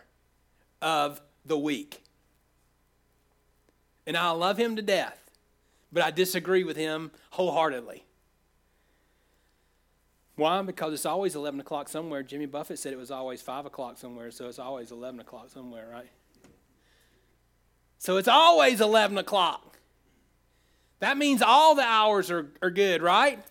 of 0.81 1.19
the 1.45 1.57
week. 1.57 2.01
And 4.07 4.15
I 4.15 4.29
love 4.29 4.57
him 4.57 4.77
to 4.77 4.81
death. 4.81 5.19
but 5.91 6.01
I 6.01 6.11
disagree 6.11 6.63
with 6.63 6.77
him 6.77 7.11
wholeheartedly. 7.31 8.05
Why? 10.37 10.61
Because 10.61 10.93
it's 10.93 11.05
always 11.05 11.35
11 11.35 11.59
o'clock 11.59 11.89
somewhere. 11.89 12.23
Jimmy 12.23 12.45
Buffett 12.45 12.79
said 12.79 12.93
it 12.93 12.99
was 12.99 13.11
always 13.11 13.41
5 13.41 13.65
o'clock 13.65 13.97
somewhere, 13.97 14.31
so 14.31 14.47
it's 14.47 14.59
always 14.59 14.91
11 14.93 15.19
o'clock 15.19 15.49
somewhere, 15.49 15.89
right? 15.91 16.09
So 17.97 18.15
it's 18.15 18.29
always 18.29 18.79
11 18.79 19.17
o'clock. 19.17 19.75
That 20.99 21.17
means 21.17 21.41
all 21.41 21.75
the 21.75 21.83
hours 21.83 22.31
are, 22.31 22.51
are 22.61 22.69
good, 22.69 23.01
right? 23.01 23.43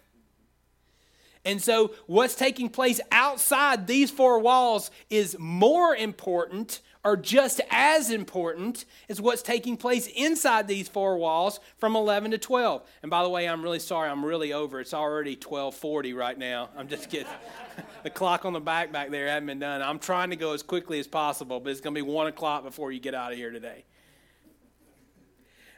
And 1.44 1.62
so, 1.62 1.92
what's 2.06 2.34
taking 2.34 2.70
place 2.70 3.00
outside 3.12 3.86
these 3.86 4.10
four 4.10 4.38
walls 4.38 4.90
is 5.10 5.36
more 5.38 5.94
important 5.94 6.80
or 7.04 7.18
just 7.18 7.60
as 7.70 8.10
important 8.10 8.86
as 9.10 9.20
what's 9.20 9.42
taking 9.42 9.76
place 9.76 10.06
inside 10.06 10.66
these 10.66 10.88
four 10.88 11.18
walls 11.18 11.60
from 11.76 11.96
11 11.96 12.30
to 12.30 12.38
12. 12.38 12.82
And 13.02 13.10
by 13.10 13.22
the 13.22 13.28
way, 13.28 13.46
I'm 13.46 13.62
really 13.62 13.78
sorry, 13.78 14.08
I'm 14.08 14.24
really 14.24 14.54
over. 14.54 14.80
It's 14.80 14.94
already 14.94 15.36
12:40 15.36 16.14
right 16.16 16.38
now. 16.38 16.70
I'm 16.76 16.88
just 16.88 17.10
kidding. 17.10 17.26
the 18.02 18.10
clock 18.10 18.46
on 18.46 18.54
the 18.54 18.60
back 18.60 18.90
back 18.90 19.10
there 19.10 19.28
hasn't 19.28 19.46
been 19.46 19.58
done. 19.58 19.82
I'm 19.82 19.98
trying 19.98 20.30
to 20.30 20.36
go 20.36 20.54
as 20.54 20.62
quickly 20.62 20.98
as 20.98 21.06
possible, 21.06 21.60
but 21.60 21.70
it's 21.70 21.82
going 21.82 21.94
to 21.94 22.02
be 22.02 22.10
1 22.10 22.26
o'clock 22.28 22.64
before 22.64 22.90
you 22.90 23.00
get 23.00 23.14
out 23.14 23.32
of 23.32 23.38
here 23.38 23.50
today. 23.50 23.84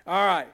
All 0.06 0.24
right. 0.24 0.46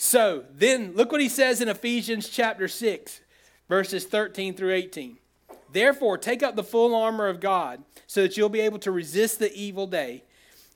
So 0.00 0.44
then 0.54 0.92
look 0.94 1.10
what 1.10 1.20
he 1.20 1.28
says 1.28 1.60
in 1.60 1.68
Ephesians 1.68 2.28
chapter 2.28 2.68
6 2.68 3.20
verses 3.68 4.06
13 4.06 4.54
through 4.54 4.72
18. 4.72 5.18
Therefore, 5.70 6.16
take 6.16 6.42
up 6.42 6.54
the 6.56 6.62
full 6.62 6.94
armor 6.94 7.26
of 7.26 7.40
God 7.40 7.82
so 8.06 8.22
that 8.22 8.36
you'll 8.36 8.48
be 8.48 8.60
able 8.60 8.78
to 8.78 8.92
resist 8.92 9.40
the 9.40 9.52
evil 9.52 9.86
day. 9.86 10.22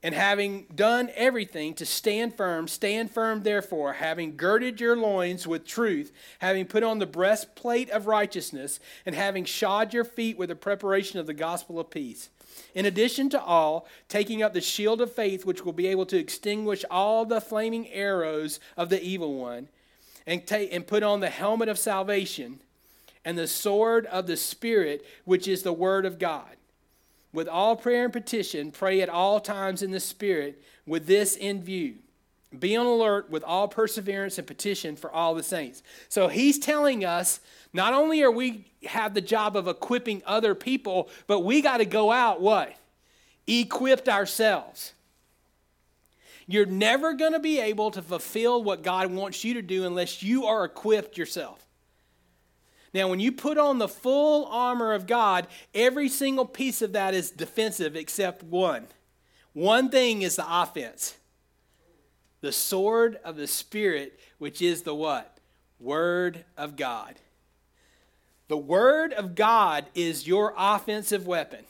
And 0.03 0.13
having 0.13 0.67
done 0.75 1.11
everything 1.15 1.75
to 1.75 1.87
stand 1.87 2.35
firm, 2.35 2.67
stand 2.67 3.13
firm 3.13 3.45
therefore, 3.45 3.93
having 3.93 4.37
girded 4.37 4.81
your 4.81 4.97
loins 4.97 5.47
with 5.47 5.65
truth, 5.65 6.11
having 6.41 6.67
put 6.67 6.83
on 6.83 6.99
the 6.99 7.07
breastplate 7.07 7.89
of 7.91 8.09
righteousness, 8.09 8.81
and 9.07 9.15
having 9.15 9.45
shod 9.45 9.95
your 9.95 10.05
feet 10.05 10.37
with 10.37 10.49
the 10.49 10.57
preparation 10.57 11.21
of 11.21 11.27
the 11.29 11.33
gospel 11.33 11.79
of 11.79 11.89
peace. 11.89 12.31
In 12.75 12.87
addition 12.87 13.29
to 13.31 13.43
all, 13.43 13.87
taking 14.09 14.43
up 14.43 14.55
the 14.55 14.61
shield 14.61 15.01
of 15.01 15.13
faith, 15.13 15.45
which 15.45 15.65
will 15.65 15.73
be 15.73 15.87
able 15.89 16.07
to 16.07 16.19
extinguish 16.19 16.85
all 16.91 17.25
the 17.25 17.41
flaming 17.41 17.89
arrows 17.89 18.61
of 18.77 18.89
the 18.89 19.03
evil 19.03 19.35
one, 19.35 19.69
and, 20.27 20.47
take, 20.47 20.73
and 20.73 20.87
put 20.87 21.03
on 21.03 21.21
the 21.21 21.31
helmet 21.31 21.69
of 21.69 21.79
salvation 21.79 22.61
and 23.25 23.39
the 23.39 23.47
sword 23.47 24.07
of 24.07 24.27
the 24.27 24.37
Spirit, 24.37 25.05
which 25.25 25.47
is 25.47 25.63
the 25.63 25.73
Word 25.73 26.07
of 26.07 26.19
God. 26.19 26.57
With 27.33 27.49
all 27.49 27.77
prayer 27.77 28.05
and 28.05 28.13
petition, 28.13 28.73
pray 28.73 29.01
at 29.01 29.09
all 29.09 29.41
times 29.41 29.83
in 29.83 29.91
the 29.91 30.01
Spirit, 30.01 30.63
with 30.87 31.07
this 31.07 31.37
in 31.37 31.63
view. 31.63 31.97
Be 32.59 32.77
on 32.77 32.87
alert 32.87 33.31
with 33.31 33.43
all 33.45 33.69
perseverance 33.69 34.39
and 34.39 34.47
petition 34.47 34.97
for 34.97 35.11
all 35.11 35.35
the 35.35 35.43
saints. 35.43 35.83
So 36.09 36.29
he's 36.29 36.59
telling 36.59 37.05
us 37.05 37.41
not 37.73 37.95
only 37.95 38.23
are 38.23 38.31
we 38.31 38.67
have 38.85 39.15
the 39.15 39.21
job 39.21 39.57
of 39.57 39.69
equipping 39.69 40.23
other 40.27 40.55
people, 40.55 41.09
but 41.27 41.41
we 41.41 41.63
got 41.63 41.79
to 41.79 41.87
go 41.87 42.13
out 42.13 42.41
what? 42.41 42.75
Equipped 43.47 44.09
ourselves. 44.09 44.93
You're 46.47 46.67
never 46.67 47.15
going 47.15 47.33
to 47.33 47.39
be 47.39 47.61
able 47.61 47.91
to 47.93 48.03
fulfill 48.03 48.63
what 48.63 48.83
God 48.83 49.11
wants 49.13 49.45
you 49.45 49.55
to 49.55 49.63
do 49.63 49.87
unless 49.87 50.23
you 50.23 50.45
are 50.45 50.65
equipped 50.65 51.17
yourself. 51.17 51.67
Now, 52.93 53.09
when 53.09 53.21
you 53.21 53.33
put 53.33 53.57
on 53.57 53.79
the 53.79 53.89
full 53.89 54.45
armor 54.47 54.93
of 54.93 55.07
God, 55.07 55.47
every 55.75 56.11
single 56.11 56.45
piece 56.45 56.83
of 56.83 56.93
that 56.93 57.15
is 57.15 57.31
defensive 57.31 57.97
except 57.97 58.43
one. 58.43 58.89
One 59.55 59.89
thing 59.89 60.21
is 60.21 60.37
the 60.37 60.45
offense 60.47 61.17
the 62.43 62.53
sword 62.53 63.19
of 63.25 63.37
the 63.37 63.47
Spirit, 63.47 64.21
which 64.39 64.61
is 64.61 64.83
the 64.83 64.95
what? 64.95 65.39
Word 65.81 66.45
of 66.57 66.77
God. 66.77 67.15
The 68.49 68.57
Word 68.59 69.15
of 69.15 69.35
God 69.35 69.87
is 69.95 70.27
your 70.27 70.53
offensive 70.59 71.27
weapon. 71.27 71.65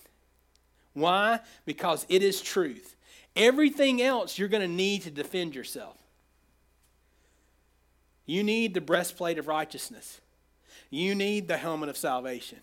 Why? 0.95 1.41
Because 1.65 2.05
it 2.09 2.23
is 2.23 2.41
truth. 2.41 2.97
Everything 3.37 4.03
else 4.03 4.39
you're 4.39 4.49
going 4.49 4.69
to 4.69 4.69
need 4.69 5.03
to 5.03 5.11
defend 5.11 5.55
yourself. 5.55 5.97
You 8.27 8.43
need 8.43 8.75
the 8.75 8.81
breastplate 8.81 9.39
of 9.39 9.49
righteousness. 9.49 10.21
You 10.91 11.15
need 11.15 11.49
the 11.49 11.57
helmet 11.57 11.89
of 11.89 11.97
salvation 11.97 12.59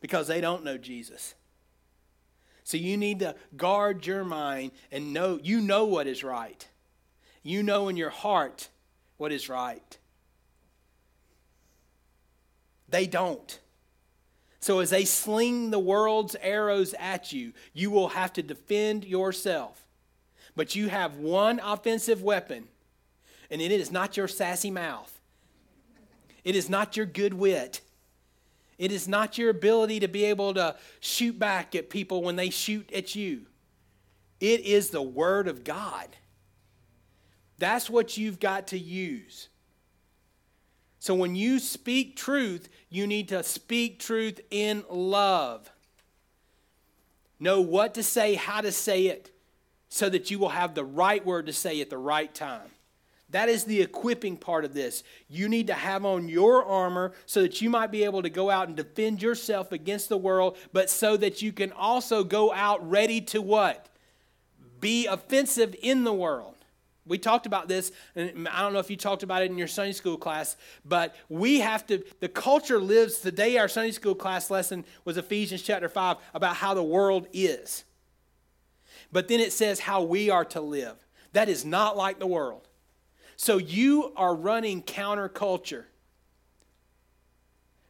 because 0.00 0.28
they 0.28 0.40
don't 0.40 0.64
know 0.64 0.78
Jesus. 0.78 1.34
So 2.64 2.76
you 2.76 2.96
need 2.96 3.20
to 3.20 3.36
guard 3.56 4.06
your 4.06 4.24
mind 4.24 4.72
and 4.90 5.12
know 5.12 5.38
you 5.42 5.60
know 5.60 5.84
what 5.84 6.06
is 6.06 6.24
right. 6.24 6.66
You 7.46 7.62
know 7.62 7.86
in 7.86 7.96
your 7.96 8.10
heart 8.10 8.70
what 9.18 9.30
is 9.30 9.48
right. 9.48 9.98
They 12.88 13.06
don't. 13.06 13.60
So 14.58 14.80
as 14.80 14.90
they 14.90 15.04
sling 15.04 15.70
the 15.70 15.78
world's 15.78 16.34
arrows 16.40 16.92
at 16.98 17.32
you, 17.32 17.52
you 17.72 17.92
will 17.92 18.08
have 18.08 18.32
to 18.32 18.42
defend 18.42 19.04
yourself. 19.04 19.86
But 20.56 20.74
you 20.74 20.88
have 20.88 21.18
one 21.18 21.60
offensive 21.60 22.20
weapon, 22.20 22.66
and 23.48 23.62
it 23.62 23.70
is 23.70 23.92
not 23.92 24.16
your 24.16 24.26
sassy 24.26 24.72
mouth. 24.72 25.20
It 26.42 26.56
is 26.56 26.68
not 26.68 26.96
your 26.96 27.06
good 27.06 27.34
wit. 27.34 27.80
It 28.76 28.90
is 28.90 29.06
not 29.06 29.38
your 29.38 29.50
ability 29.50 30.00
to 30.00 30.08
be 30.08 30.24
able 30.24 30.52
to 30.54 30.74
shoot 30.98 31.38
back 31.38 31.76
at 31.76 31.90
people 31.90 32.24
when 32.24 32.34
they 32.34 32.50
shoot 32.50 32.92
at 32.92 33.14
you. 33.14 33.42
It 34.40 34.62
is 34.62 34.90
the 34.90 35.00
Word 35.00 35.46
of 35.46 35.62
God. 35.62 36.08
That's 37.58 37.88
what 37.88 38.16
you've 38.16 38.40
got 38.40 38.68
to 38.68 38.78
use. 38.78 39.48
So 40.98 41.14
when 41.14 41.36
you 41.36 41.58
speak 41.58 42.16
truth, 42.16 42.68
you 42.90 43.06
need 43.06 43.28
to 43.28 43.42
speak 43.42 44.00
truth 44.00 44.40
in 44.50 44.84
love. 44.90 45.70
Know 47.38 47.60
what 47.60 47.94
to 47.94 48.02
say, 48.02 48.34
how 48.34 48.60
to 48.60 48.72
say 48.72 49.06
it, 49.06 49.30
so 49.88 50.08
that 50.08 50.30
you 50.30 50.38
will 50.38 50.48
have 50.48 50.74
the 50.74 50.84
right 50.84 51.24
word 51.24 51.46
to 51.46 51.52
say 51.52 51.80
at 51.80 51.90
the 51.90 51.98
right 51.98 52.34
time. 52.34 52.70
That 53.30 53.48
is 53.48 53.64
the 53.64 53.82
equipping 53.82 54.36
part 54.36 54.64
of 54.64 54.72
this. 54.72 55.02
You 55.28 55.48
need 55.48 55.66
to 55.66 55.74
have 55.74 56.04
on 56.04 56.28
your 56.28 56.64
armor 56.64 57.12
so 57.26 57.42
that 57.42 57.60
you 57.60 57.68
might 57.70 57.90
be 57.90 58.04
able 58.04 58.22
to 58.22 58.30
go 58.30 58.50
out 58.50 58.68
and 58.68 58.76
defend 58.76 59.20
yourself 59.20 59.72
against 59.72 60.08
the 60.08 60.16
world, 60.16 60.56
but 60.72 60.90
so 60.90 61.16
that 61.16 61.42
you 61.42 61.52
can 61.52 61.72
also 61.72 62.24
go 62.24 62.52
out 62.52 62.88
ready 62.88 63.20
to 63.22 63.42
what? 63.42 63.88
Be 64.80 65.06
offensive 65.06 65.74
in 65.82 66.04
the 66.04 66.12
world. 66.12 66.55
We 67.06 67.18
talked 67.18 67.46
about 67.46 67.68
this, 67.68 67.92
and 68.16 68.48
I 68.48 68.62
don't 68.62 68.72
know 68.72 68.80
if 68.80 68.90
you 68.90 68.96
talked 68.96 69.22
about 69.22 69.42
it 69.42 69.50
in 69.50 69.56
your 69.56 69.68
Sunday 69.68 69.92
school 69.92 70.16
class, 70.16 70.56
but 70.84 71.14
we 71.28 71.60
have 71.60 71.86
to, 71.86 72.02
the 72.20 72.28
culture 72.28 72.80
lives, 72.80 73.20
today 73.20 73.56
our 73.58 73.68
Sunday 73.68 73.92
school 73.92 74.14
class 74.14 74.50
lesson 74.50 74.84
was 75.04 75.16
Ephesians 75.16 75.62
chapter 75.62 75.88
5 75.88 76.16
about 76.34 76.56
how 76.56 76.74
the 76.74 76.82
world 76.82 77.28
is. 77.32 77.84
But 79.12 79.28
then 79.28 79.38
it 79.38 79.52
says 79.52 79.78
how 79.80 80.02
we 80.02 80.30
are 80.30 80.44
to 80.46 80.60
live. 80.60 80.96
That 81.32 81.48
is 81.48 81.64
not 81.64 81.96
like 81.96 82.18
the 82.18 82.26
world. 82.26 82.66
So 83.36 83.58
you 83.58 84.12
are 84.16 84.34
running 84.34 84.82
counterculture. 84.82 85.84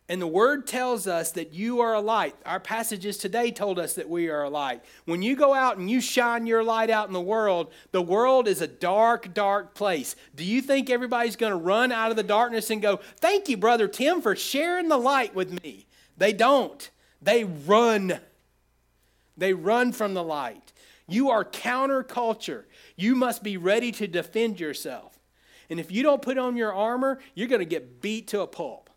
And 0.08 0.22
the 0.22 0.26
word 0.26 0.68
tells 0.68 1.08
us 1.08 1.32
that 1.32 1.52
you 1.52 1.80
are 1.80 1.94
a 1.94 2.00
light. 2.00 2.36
Our 2.46 2.60
passages 2.60 3.18
today 3.18 3.50
told 3.50 3.78
us 3.78 3.94
that 3.94 4.08
we 4.08 4.28
are 4.28 4.44
a 4.44 4.50
light. 4.50 4.84
When 5.04 5.20
you 5.20 5.34
go 5.34 5.52
out 5.52 5.78
and 5.78 5.90
you 5.90 6.00
shine 6.00 6.46
your 6.46 6.62
light 6.62 6.90
out 6.90 7.08
in 7.08 7.12
the 7.12 7.20
world, 7.20 7.72
the 7.90 8.02
world 8.02 8.46
is 8.46 8.60
a 8.60 8.68
dark, 8.68 9.34
dark 9.34 9.74
place. 9.74 10.14
Do 10.36 10.44
you 10.44 10.62
think 10.62 10.90
everybody's 10.90 11.34
going 11.34 11.50
to 11.50 11.56
run 11.56 11.90
out 11.90 12.10
of 12.10 12.16
the 12.16 12.22
darkness 12.22 12.70
and 12.70 12.80
go, 12.80 13.00
Thank 13.16 13.48
you, 13.48 13.56
Brother 13.56 13.88
Tim, 13.88 14.20
for 14.20 14.36
sharing 14.36 14.88
the 14.88 14.96
light 14.96 15.34
with 15.34 15.62
me? 15.62 15.86
They 16.16 16.32
don't. 16.32 16.88
They 17.20 17.42
run. 17.42 18.20
They 19.36 19.54
run 19.54 19.90
from 19.90 20.14
the 20.14 20.22
light. 20.22 20.72
You 21.08 21.30
are 21.30 21.44
counterculture. 21.44 22.64
You 22.94 23.16
must 23.16 23.42
be 23.42 23.56
ready 23.56 23.90
to 23.92 24.06
defend 24.06 24.60
yourself. 24.60 25.18
And 25.68 25.80
if 25.80 25.90
you 25.90 26.04
don't 26.04 26.22
put 26.22 26.38
on 26.38 26.56
your 26.56 26.72
armor, 26.72 27.18
you're 27.34 27.48
going 27.48 27.60
to 27.60 27.64
get 27.64 28.00
beat 28.00 28.28
to 28.28 28.40
a 28.40 28.46
pulp. 28.46 28.88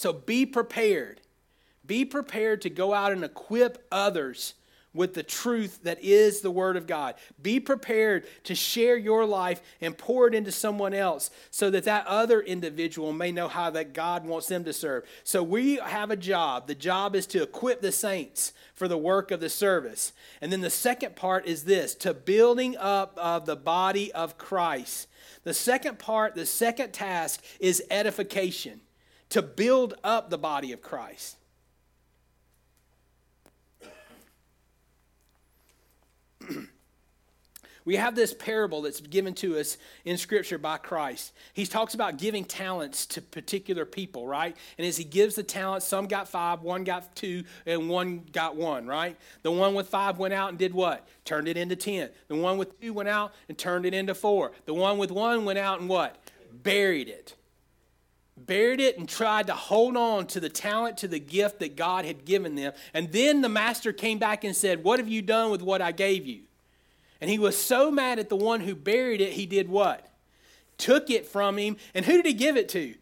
So 0.00 0.14
be 0.14 0.46
prepared. 0.46 1.20
Be 1.84 2.06
prepared 2.06 2.62
to 2.62 2.70
go 2.70 2.94
out 2.94 3.12
and 3.12 3.22
equip 3.22 3.86
others 3.92 4.54
with 4.94 5.12
the 5.12 5.22
truth 5.22 5.80
that 5.82 6.02
is 6.02 6.40
the 6.40 6.50
Word 6.50 6.78
of 6.78 6.86
God. 6.86 7.16
Be 7.42 7.60
prepared 7.60 8.24
to 8.44 8.54
share 8.54 8.96
your 8.96 9.26
life 9.26 9.60
and 9.78 9.98
pour 9.98 10.26
it 10.26 10.34
into 10.34 10.52
someone 10.52 10.94
else 10.94 11.30
so 11.50 11.68
that 11.68 11.84
that 11.84 12.06
other 12.06 12.40
individual 12.40 13.12
may 13.12 13.30
know 13.30 13.46
how 13.46 13.68
that 13.68 13.92
God 13.92 14.24
wants 14.24 14.46
them 14.46 14.64
to 14.64 14.72
serve. 14.72 15.04
So 15.22 15.42
we 15.42 15.76
have 15.76 16.10
a 16.10 16.16
job. 16.16 16.66
The 16.66 16.74
job 16.74 17.14
is 17.14 17.26
to 17.26 17.42
equip 17.42 17.82
the 17.82 17.92
saints 17.92 18.54
for 18.72 18.88
the 18.88 18.96
work 18.96 19.30
of 19.30 19.40
the 19.40 19.50
service. 19.50 20.14
And 20.40 20.50
then 20.50 20.62
the 20.62 20.70
second 20.70 21.14
part 21.14 21.44
is 21.44 21.64
this 21.64 21.94
to 21.96 22.14
building 22.14 22.74
up 22.78 23.18
of 23.18 23.44
the 23.44 23.54
body 23.54 24.10
of 24.12 24.38
Christ. 24.38 25.08
The 25.44 25.52
second 25.52 25.98
part, 25.98 26.34
the 26.34 26.46
second 26.46 26.94
task 26.94 27.44
is 27.60 27.82
edification, 27.90 28.80
to 29.30 29.42
build 29.42 29.94
up 30.04 30.30
the 30.30 30.38
body 30.38 30.72
of 30.72 30.82
Christ. 30.82 31.36
We 37.86 37.96
have 37.96 38.14
this 38.14 38.34
parable 38.34 38.82
that's 38.82 39.00
given 39.00 39.32
to 39.36 39.58
us 39.58 39.78
in 40.04 40.18
Scripture 40.18 40.58
by 40.58 40.76
Christ. 40.76 41.32
He 41.54 41.64
talks 41.64 41.94
about 41.94 42.18
giving 42.18 42.44
talents 42.44 43.06
to 43.06 43.22
particular 43.22 43.86
people, 43.86 44.26
right? 44.26 44.54
And 44.76 44.86
as 44.86 44.98
he 44.98 45.04
gives 45.04 45.34
the 45.34 45.42
talents, 45.42 45.86
some 45.86 46.06
got 46.06 46.28
five, 46.28 46.60
one 46.60 46.84
got 46.84 47.16
two, 47.16 47.44
and 47.64 47.88
one 47.88 48.22
got 48.32 48.54
one, 48.54 48.86
right? 48.86 49.16
The 49.42 49.50
one 49.50 49.74
with 49.74 49.88
five 49.88 50.18
went 50.18 50.34
out 50.34 50.50
and 50.50 50.58
did 50.58 50.74
what? 50.74 51.08
Turned 51.24 51.48
it 51.48 51.56
into 51.56 51.74
ten. 51.74 52.10
The 52.28 52.36
one 52.36 52.58
with 52.58 52.78
two 52.80 52.92
went 52.92 53.08
out 53.08 53.32
and 53.48 53.56
turned 53.56 53.86
it 53.86 53.94
into 53.94 54.14
four. 54.14 54.52
The 54.66 54.74
one 54.74 54.98
with 54.98 55.10
one 55.10 55.46
went 55.46 55.58
out 55.58 55.80
and 55.80 55.88
what? 55.88 56.16
Buried 56.62 57.08
it 57.08 57.34
buried 58.46 58.80
it 58.80 58.98
and 58.98 59.08
tried 59.08 59.46
to 59.48 59.54
hold 59.54 59.96
on 59.96 60.26
to 60.28 60.40
the 60.40 60.48
talent, 60.48 60.98
to 60.98 61.08
the 61.08 61.18
gift 61.18 61.60
that 61.60 61.76
God 61.76 62.04
had 62.04 62.24
given 62.24 62.54
them. 62.54 62.72
And 62.94 63.12
then 63.12 63.40
the 63.40 63.48
master 63.48 63.92
came 63.92 64.18
back 64.18 64.44
and 64.44 64.54
said, 64.54 64.84
What 64.84 64.98
have 64.98 65.08
you 65.08 65.22
done 65.22 65.50
with 65.50 65.62
what 65.62 65.82
I 65.82 65.92
gave 65.92 66.26
you? 66.26 66.42
And 67.20 67.28
he 67.28 67.38
was 67.38 67.56
so 67.56 67.90
mad 67.90 68.18
at 68.18 68.28
the 68.28 68.36
one 68.36 68.60
who 68.60 68.74
buried 68.74 69.20
it, 69.20 69.32
he 69.32 69.46
did 69.46 69.68
what? 69.68 70.08
Took 70.78 71.10
it 71.10 71.26
from 71.26 71.58
him. 71.58 71.76
And 71.94 72.04
who 72.04 72.14
did 72.14 72.26
he 72.26 72.32
give 72.32 72.56
it 72.56 72.68
to? 72.70 72.94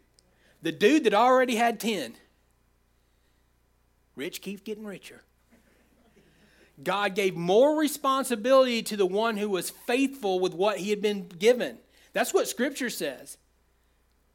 The 0.62 0.72
dude 0.72 1.04
that 1.04 1.14
already 1.14 1.54
had 1.54 1.78
10. 1.78 2.14
Rich 4.16 4.42
keeps 4.42 4.62
getting 4.62 4.84
richer. 4.84 5.22
God 6.82 7.14
gave 7.14 7.36
more 7.36 7.78
responsibility 7.78 8.82
to 8.84 8.96
the 8.96 9.06
one 9.06 9.36
who 9.36 9.48
was 9.48 9.70
faithful 9.70 10.40
with 10.40 10.54
what 10.54 10.78
he 10.78 10.90
had 10.90 11.02
been 11.02 11.28
given. 11.28 11.78
That's 12.12 12.34
what 12.34 12.48
Scripture 12.48 12.90
says. 12.90 13.36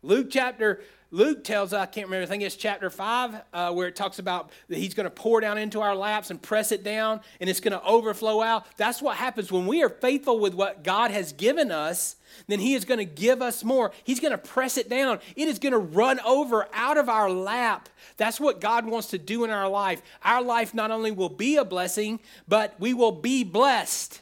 Luke 0.04 0.28
chapter 0.30 0.82
Luke 1.14 1.44
tells, 1.44 1.74
I 1.74 1.86
can't 1.86 2.08
remember, 2.08 2.24
I 2.24 2.26
think 2.26 2.42
it's 2.42 2.56
chapter 2.56 2.90
5, 2.90 3.42
uh, 3.54 3.72
where 3.72 3.88
it 3.88 3.96
talks 3.96 4.18
about 4.18 4.50
that 4.68 4.80
he's 4.80 4.96
going 4.96 5.04
to 5.04 5.12
pour 5.12 5.42
down 5.42 5.60
into 5.60 5.80
our 5.80 5.96
laps 5.96 6.32
and 6.32 6.42
press 6.42 6.72
it 6.72 6.84
down 6.84 7.22
and 7.40 7.48
it's 7.48 7.60
going 7.60 7.80
to 7.80 7.84
overflow 7.84 8.42
out. 8.42 8.66
That's 8.78 9.00
what 9.00 9.18
happens 9.18 9.52
when 9.52 9.68
we 9.68 9.84
are 9.84 9.90
faithful 9.90 10.40
with 10.40 10.56
what 10.56 10.84
God 10.84 11.12
has 11.12 11.32
given 11.32 11.70
us, 11.70 12.16
then 12.48 12.60
he 12.60 12.74
is 12.74 12.84
going 12.84 12.98
to 12.98 13.06
give 13.06 13.44
us 13.44 13.64
more. 13.64 13.92
He's 14.04 14.20
going 14.20 14.32
to 14.32 14.40
press 14.40 14.76
it 14.76 14.90
down, 14.90 15.20
it 15.36 15.48
is 15.48 15.60
going 15.60 15.74
to 15.74 15.78
run 15.78 16.20
over 16.22 16.68
out 16.74 16.98
of 16.98 17.10
our 17.10 17.30
lap. 17.30 17.90
That's 18.18 18.40
what 18.40 18.60
God 18.60 18.88
wants 18.88 19.10
to 19.10 19.20
do 19.20 19.44
in 19.44 19.52
our 19.52 19.70
life. 19.70 20.02
Our 20.24 20.42
life 20.42 20.74
not 20.74 20.90
only 20.90 21.12
will 21.12 21.30
be 21.30 21.58
a 21.58 21.64
blessing, 21.64 22.22
but 22.48 22.74
we 22.80 22.96
will 22.96 23.12
be 23.12 23.44
blessed. 23.44 24.20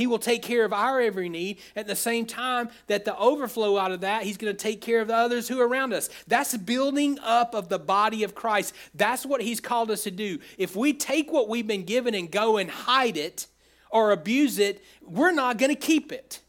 He 0.00 0.06
will 0.06 0.18
take 0.18 0.40
care 0.40 0.64
of 0.64 0.72
our 0.72 0.98
every 0.98 1.28
need 1.28 1.58
at 1.76 1.86
the 1.86 1.94
same 1.94 2.24
time 2.24 2.70
that 2.86 3.04
the 3.04 3.14
overflow 3.18 3.76
out 3.76 3.92
of 3.92 4.00
that, 4.00 4.22
He's 4.22 4.38
going 4.38 4.50
to 4.50 4.58
take 4.58 4.80
care 4.80 5.02
of 5.02 5.08
the 5.08 5.14
others 5.14 5.46
who 5.46 5.60
are 5.60 5.68
around 5.68 5.92
us. 5.92 6.08
That's 6.26 6.56
building 6.56 7.18
up 7.18 7.54
of 7.54 7.68
the 7.68 7.78
body 7.78 8.24
of 8.24 8.34
Christ. 8.34 8.74
That's 8.94 9.26
what 9.26 9.42
He's 9.42 9.60
called 9.60 9.90
us 9.90 10.04
to 10.04 10.10
do. 10.10 10.38
If 10.56 10.74
we 10.74 10.94
take 10.94 11.30
what 11.30 11.50
we've 11.50 11.66
been 11.66 11.84
given 11.84 12.14
and 12.14 12.30
go 12.30 12.56
and 12.56 12.70
hide 12.70 13.18
it 13.18 13.46
or 13.90 14.10
abuse 14.10 14.58
it, 14.58 14.82
we're 15.02 15.32
not 15.32 15.58
going 15.58 15.68
to 15.68 15.78
keep 15.78 16.12
it. 16.12 16.40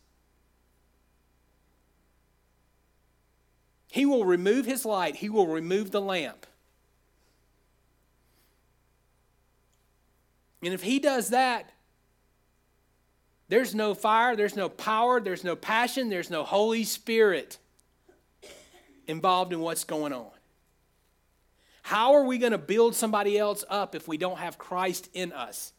He 3.89 4.05
will 4.05 4.23
remove 4.23 4.65
His 4.65 4.85
light, 4.85 5.17
He 5.17 5.27
will 5.27 5.47
remove 5.47 5.91
the 5.91 5.99
lamp. 5.99 6.47
And 10.63 10.73
if 10.73 10.83
He 10.83 10.99
does 10.99 11.31
that, 11.31 11.69
there's 13.51 13.75
no 13.75 13.93
fire, 13.93 14.37
there's 14.37 14.55
no 14.55 14.69
power, 14.69 15.19
there's 15.19 15.43
no 15.43 15.57
passion, 15.57 16.07
there's 16.07 16.29
no 16.29 16.45
Holy 16.45 16.85
Spirit 16.85 17.57
involved 19.07 19.51
in 19.51 19.59
what's 19.59 19.83
going 19.83 20.13
on. 20.13 20.31
How 21.81 22.13
are 22.13 22.23
we 22.23 22.37
going 22.37 22.53
to 22.53 22.57
build 22.57 22.95
somebody 22.95 23.37
else 23.37 23.65
up 23.69 23.93
if 23.93 24.07
we 24.07 24.15
don't 24.15 24.37
have 24.37 24.57
Christ 24.57 25.09
in 25.13 25.33
us? 25.33 25.73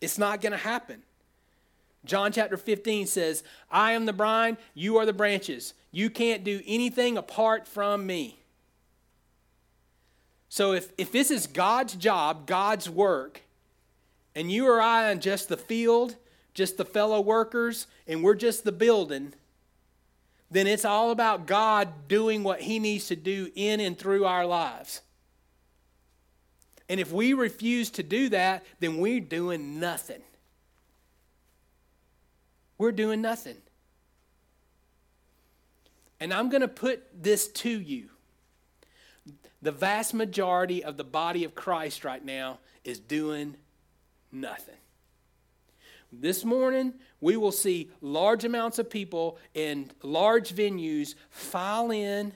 It's 0.00 0.16
not 0.16 0.40
going 0.40 0.52
to 0.52 0.56
happen. 0.56 1.02
John 2.06 2.32
chapter 2.32 2.56
15 2.56 3.06
says, 3.06 3.44
I 3.70 3.92
am 3.92 4.06
the 4.06 4.12
vine, 4.12 4.56
you 4.72 4.96
are 4.96 5.04
the 5.04 5.12
branches. 5.12 5.74
You 5.92 6.08
can't 6.08 6.42
do 6.42 6.62
anything 6.66 7.18
apart 7.18 7.68
from 7.68 8.06
me. 8.06 8.40
So 10.48 10.72
if, 10.72 10.90
if 10.96 11.12
this 11.12 11.30
is 11.30 11.46
God's 11.46 11.96
job, 11.96 12.46
God's 12.46 12.88
work, 12.88 13.42
and 14.36 14.52
you 14.52 14.68
or 14.68 14.80
I 14.82 15.10
on 15.10 15.18
just 15.18 15.48
the 15.48 15.56
field, 15.56 16.14
just 16.52 16.76
the 16.76 16.84
fellow 16.84 17.20
workers, 17.20 17.86
and 18.06 18.22
we're 18.22 18.34
just 18.34 18.64
the 18.64 18.70
building, 18.70 19.32
then 20.50 20.66
it's 20.66 20.84
all 20.84 21.10
about 21.10 21.46
God 21.46 22.06
doing 22.06 22.44
what 22.44 22.60
He 22.60 22.78
needs 22.78 23.08
to 23.08 23.16
do 23.16 23.50
in 23.56 23.80
and 23.80 23.98
through 23.98 24.26
our 24.26 24.46
lives. 24.46 25.00
And 26.88 27.00
if 27.00 27.10
we 27.10 27.32
refuse 27.32 27.90
to 27.90 28.02
do 28.02 28.28
that, 28.28 28.64
then 28.78 28.98
we're 28.98 29.20
doing 29.20 29.80
nothing. 29.80 30.22
We're 32.78 32.92
doing 32.92 33.22
nothing. 33.22 33.56
And 36.20 36.32
I'm 36.32 36.50
going 36.50 36.60
to 36.60 36.68
put 36.68 37.22
this 37.22 37.48
to 37.48 37.70
you. 37.70 38.10
The 39.62 39.72
vast 39.72 40.12
majority 40.12 40.84
of 40.84 40.98
the 40.98 41.04
body 41.04 41.42
of 41.42 41.54
Christ 41.54 42.04
right 42.04 42.24
now 42.24 42.58
is 42.84 43.00
doing 43.00 43.56
nothing. 44.32 44.76
This 46.12 46.44
morning, 46.44 46.94
we 47.20 47.36
will 47.36 47.52
see 47.52 47.90
large 48.00 48.44
amounts 48.44 48.78
of 48.78 48.88
people 48.88 49.38
in 49.54 49.90
large 50.02 50.54
venues 50.54 51.14
file 51.30 51.90
in 51.90 52.32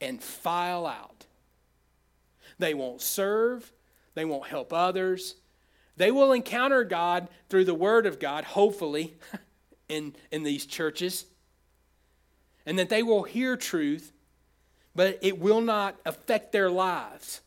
and 0.00 0.22
file 0.22 0.86
out. 0.86 1.26
They 2.58 2.74
won't 2.74 3.02
serve, 3.02 3.72
they 4.14 4.24
won't 4.24 4.46
help 4.46 4.72
others. 4.72 5.34
They 5.96 6.12
will 6.12 6.32
encounter 6.32 6.84
God 6.84 7.28
through 7.48 7.64
the 7.64 7.74
Word 7.74 8.06
of 8.06 8.20
God, 8.20 8.44
hopefully, 8.44 9.16
in, 9.88 10.14
in 10.30 10.44
these 10.44 10.64
churches, 10.64 11.26
and 12.64 12.78
that 12.78 12.88
they 12.88 13.02
will 13.02 13.24
hear 13.24 13.56
truth, 13.56 14.12
but 14.94 15.18
it 15.22 15.40
will 15.40 15.60
not 15.60 15.96
affect 16.06 16.52
their 16.52 16.70
lives. 16.70 17.40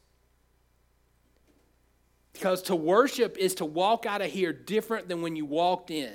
Because 2.41 2.63
to 2.63 2.75
worship 2.75 3.37
is 3.37 3.53
to 3.55 3.65
walk 3.65 4.07
out 4.07 4.19
of 4.19 4.31
here 4.31 4.51
different 4.51 5.07
than 5.07 5.21
when 5.21 5.35
you 5.35 5.45
walked 5.45 5.91
in. 5.91 6.11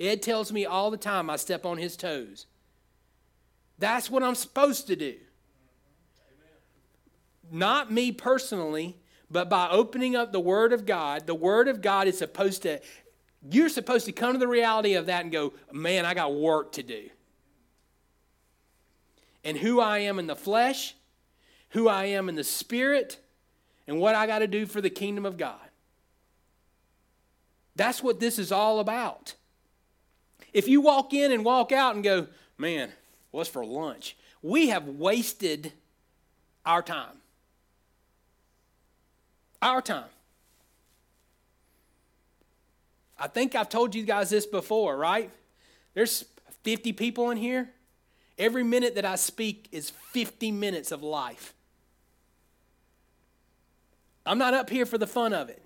Ed 0.00 0.20
tells 0.20 0.50
me 0.50 0.66
all 0.66 0.90
the 0.90 0.96
time 0.96 1.30
I 1.30 1.36
step 1.36 1.64
on 1.64 1.78
his 1.78 1.96
toes. 1.96 2.46
That's 3.78 4.10
what 4.10 4.24
I'm 4.24 4.34
supposed 4.34 4.88
to 4.88 4.96
do. 4.96 5.14
Not 7.52 7.92
me 7.92 8.10
personally, 8.10 8.96
but 9.30 9.48
by 9.48 9.68
opening 9.70 10.16
up 10.16 10.32
the 10.32 10.40
Word 10.40 10.72
of 10.72 10.86
God, 10.86 11.28
the 11.28 11.36
Word 11.36 11.68
of 11.68 11.80
God 11.80 12.08
is 12.08 12.18
supposed 12.18 12.62
to, 12.62 12.80
you're 13.48 13.68
supposed 13.68 14.06
to 14.06 14.12
come 14.12 14.32
to 14.32 14.40
the 14.40 14.48
reality 14.48 14.94
of 14.94 15.06
that 15.06 15.22
and 15.22 15.30
go, 15.30 15.52
man, 15.70 16.04
I 16.04 16.14
got 16.14 16.34
work 16.34 16.72
to 16.72 16.82
do. 16.82 17.10
And 19.44 19.56
who 19.56 19.78
I 19.78 19.98
am 19.98 20.18
in 20.18 20.26
the 20.26 20.34
flesh, 20.34 20.96
who 21.68 21.86
I 21.86 22.06
am 22.06 22.28
in 22.28 22.34
the 22.34 22.42
spirit, 22.42 23.20
and 23.86 23.98
what 23.98 24.14
I 24.14 24.26
got 24.26 24.40
to 24.40 24.46
do 24.46 24.66
for 24.66 24.80
the 24.80 24.90
kingdom 24.90 25.26
of 25.26 25.36
God. 25.36 25.58
That's 27.74 28.02
what 28.02 28.20
this 28.20 28.38
is 28.38 28.52
all 28.52 28.80
about. 28.80 29.34
If 30.52 30.68
you 30.68 30.80
walk 30.80 31.14
in 31.14 31.32
and 31.32 31.44
walk 31.44 31.72
out 31.72 31.94
and 31.94 32.04
go, 32.04 32.26
man, 32.58 32.92
what's 33.30 33.48
for 33.48 33.64
lunch? 33.64 34.16
We 34.42 34.68
have 34.68 34.86
wasted 34.86 35.72
our 36.66 36.82
time. 36.82 37.16
Our 39.60 39.80
time. 39.80 40.10
I 43.18 43.28
think 43.28 43.54
I've 43.54 43.68
told 43.68 43.94
you 43.94 44.02
guys 44.02 44.30
this 44.30 44.46
before, 44.46 44.96
right? 44.96 45.30
There's 45.94 46.24
50 46.64 46.92
people 46.92 47.30
in 47.30 47.38
here. 47.38 47.70
Every 48.36 48.64
minute 48.64 48.96
that 48.96 49.04
I 49.04 49.14
speak 49.14 49.68
is 49.70 49.90
50 49.90 50.50
minutes 50.50 50.90
of 50.90 51.02
life. 51.02 51.54
I'm 54.24 54.38
not 54.38 54.54
up 54.54 54.70
here 54.70 54.86
for 54.86 54.98
the 54.98 55.06
fun 55.06 55.32
of 55.32 55.48
it. 55.48 55.62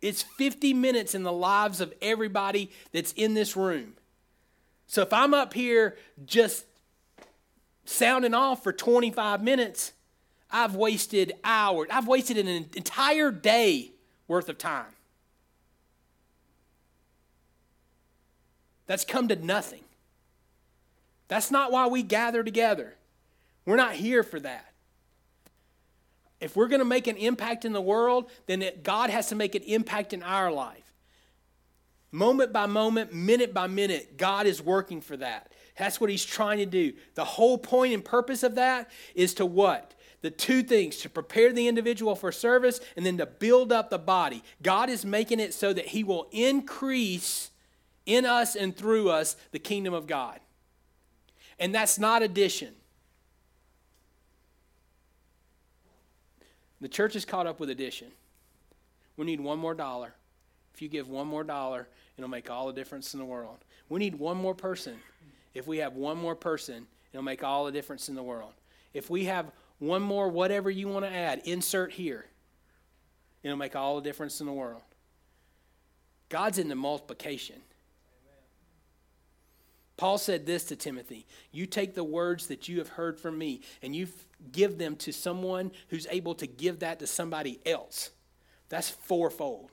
It's 0.00 0.22
50 0.22 0.74
minutes 0.74 1.14
in 1.14 1.22
the 1.22 1.32
lives 1.32 1.80
of 1.80 1.94
everybody 2.02 2.70
that's 2.92 3.12
in 3.12 3.34
this 3.34 3.56
room. 3.56 3.94
So 4.86 5.02
if 5.02 5.12
I'm 5.12 5.32
up 5.32 5.54
here 5.54 5.96
just 6.26 6.66
sounding 7.84 8.34
off 8.34 8.62
for 8.62 8.72
25 8.72 9.42
minutes, 9.42 9.92
I've 10.50 10.74
wasted 10.74 11.32
hours. 11.44 11.88
I've 11.90 12.06
wasted 12.06 12.36
an 12.36 12.48
entire 12.48 13.30
day 13.30 13.92
worth 14.28 14.48
of 14.48 14.58
time. 14.58 14.92
That's 18.86 19.04
come 19.04 19.28
to 19.28 19.36
nothing. 19.36 19.84
That's 21.28 21.50
not 21.50 21.72
why 21.72 21.86
we 21.86 22.02
gather 22.02 22.42
together. 22.42 22.96
We're 23.64 23.76
not 23.76 23.94
here 23.94 24.22
for 24.22 24.40
that. 24.40 24.71
If 26.42 26.56
we're 26.56 26.68
going 26.68 26.80
to 26.80 26.84
make 26.84 27.06
an 27.06 27.16
impact 27.16 27.64
in 27.64 27.72
the 27.72 27.80
world, 27.80 28.30
then 28.46 28.62
it, 28.62 28.82
God 28.82 29.10
has 29.10 29.28
to 29.28 29.34
make 29.34 29.54
an 29.54 29.62
impact 29.62 30.12
in 30.12 30.22
our 30.22 30.50
life. 30.50 30.92
Moment 32.10 32.52
by 32.52 32.66
moment, 32.66 33.14
minute 33.14 33.54
by 33.54 33.66
minute, 33.66 34.18
God 34.18 34.46
is 34.46 34.60
working 34.60 35.00
for 35.00 35.16
that. 35.16 35.52
That's 35.78 36.00
what 36.00 36.10
He's 36.10 36.24
trying 36.24 36.58
to 36.58 36.66
do. 36.66 36.92
The 37.14 37.24
whole 37.24 37.56
point 37.56 37.94
and 37.94 38.04
purpose 38.04 38.42
of 38.42 38.56
that 38.56 38.90
is 39.14 39.34
to 39.34 39.46
what? 39.46 39.94
the 40.22 40.30
two 40.30 40.62
things 40.62 40.98
to 40.98 41.08
prepare 41.08 41.52
the 41.52 41.68
individual 41.68 42.14
for 42.14 42.32
service 42.32 42.80
and 42.96 43.04
then 43.04 43.18
to 43.18 43.26
build 43.26 43.72
up 43.72 43.90
the 43.90 43.98
body. 43.98 44.42
God 44.62 44.88
is 44.88 45.04
making 45.04 45.40
it 45.40 45.52
so 45.52 45.72
that 45.72 45.86
He 45.86 46.04
will 46.04 46.28
increase 46.30 47.50
in 48.06 48.24
us 48.24 48.56
and 48.56 48.74
through 48.74 49.10
us 49.10 49.36
the 49.50 49.58
kingdom 49.58 49.92
of 49.92 50.06
God. 50.06 50.40
And 51.58 51.74
that's 51.74 51.98
not 51.98 52.22
addition. 52.22 52.74
The 56.82 56.88
church 56.88 57.14
is 57.14 57.24
caught 57.24 57.46
up 57.46 57.60
with 57.60 57.70
addition. 57.70 58.08
We 59.16 59.24
need 59.24 59.40
one 59.40 59.60
more 59.60 59.72
dollar. 59.72 60.12
If 60.74 60.82
you 60.82 60.88
give 60.88 61.08
one 61.08 61.28
more 61.28 61.44
dollar, 61.44 61.86
it'll 62.18 62.28
make 62.28 62.50
all 62.50 62.66
the 62.66 62.72
difference 62.72 63.14
in 63.14 63.20
the 63.20 63.24
world. 63.24 63.58
We 63.88 64.00
need 64.00 64.16
one 64.16 64.36
more 64.36 64.54
person. 64.54 64.96
If 65.54 65.68
we 65.68 65.78
have 65.78 65.94
one 65.94 66.18
more 66.18 66.34
person, 66.34 66.88
it'll 67.12 67.22
make 67.22 67.44
all 67.44 67.66
the 67.66 67.72
difference 67.72 68.08
in 68.08 68.16
the 68.16 68.22
world. 68.22 68.54
If 68.94 69.10
we 69.10 69.26
have 69.26 69.52
one 69.78 70.02
more, 70.02 70.28
whatever 70.28 70.70
you 70.70 70.88
want 70.88 71.04
to 71.04 71.12
add, 71.12 71.42
insert 71.44 71.92
here, 71.92 72.26
it'll 73.44 73.56
make 73.56 73.76
all 73.76 73.96
the 73.96 74.02
difference 74.02 74.40
in 74.40 74.46
the 74.46 74.52
world. 74.52 74.82
God's 76.30 76.58
into 76.58 76.74
multiplication. 76.74 77.60
Paul 80.02 80.18
said 80.18 80.46
this 80.46 80.64
to 80.64 80.74
Timothy 80.74 81.26
You 81.52 81.64
take 81.64 81.94
the 81.94 82.02
words 82.02 82.48
that 82.48 82.68
you 82.68 82.78
have 82.78 82.88
heard 82.88 83.20
from 83.20 83.38
me 83.38 83.60
and 83.82 83.94
you 83.94 84.08
give 84.50 84.76
them 84.76 84.96
to 84.96 85.12
someone 85.12 85.70
who's 85.90 86.08
able 86.10 86.34
to 86.34 86.46
give 86.48 86.80
that 86.80 86.98
to 86.98 87.06
somebody 87.06 87.60
else. 87.64 88.10
That's 88.68 88.90
fourfold. 88.90 89.70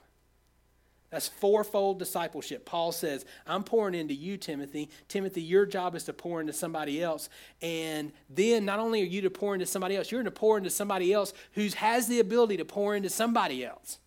That's 1.09 1.27
fourfold 1.27 1.97
discipleship. 1.97 2.63
Paul 2.63 2.91
says, 2.91 3.25
I'm 3.47 3.63
pouring 3.63 3.95
into 3.95 4.13
you, 4.13 4.37
Timothy. 4.37 4.91
Timothy, 5.07 5.41
your 5.41 5.65
job 5.65 5.95
is 5.95 6.03
to 6.03 6.13
pour 6.13 6.39
into 6.39 6.53
somebody 6.53 7.01
else. 7.01 7.27
And 7.63 8.11
then 8.29 8.65
not 8.65 8.77
only 8.77 9.01
are 9.01 9.05
you 9.05 9.21
to 9.21 9.31
pour 9.31 9.55
into 9.55 9.65
somebody 9.65 9.97
else, 9.97 10.11
you're 10.11 10.21
to 10.21 10.29
pour 10.29 10.59
into 10.59 10.69
somebody 10.69 11.11
else 11.11 11.33
who 11.53 11.67
has 11.69 12.07
the 12.07 12.19
ability 12.19 12.57
to 12.57 12.65
pour 12.65 12.95
into 12.95 13.09
somebody 13.09 13.65
else. 13.65 13.97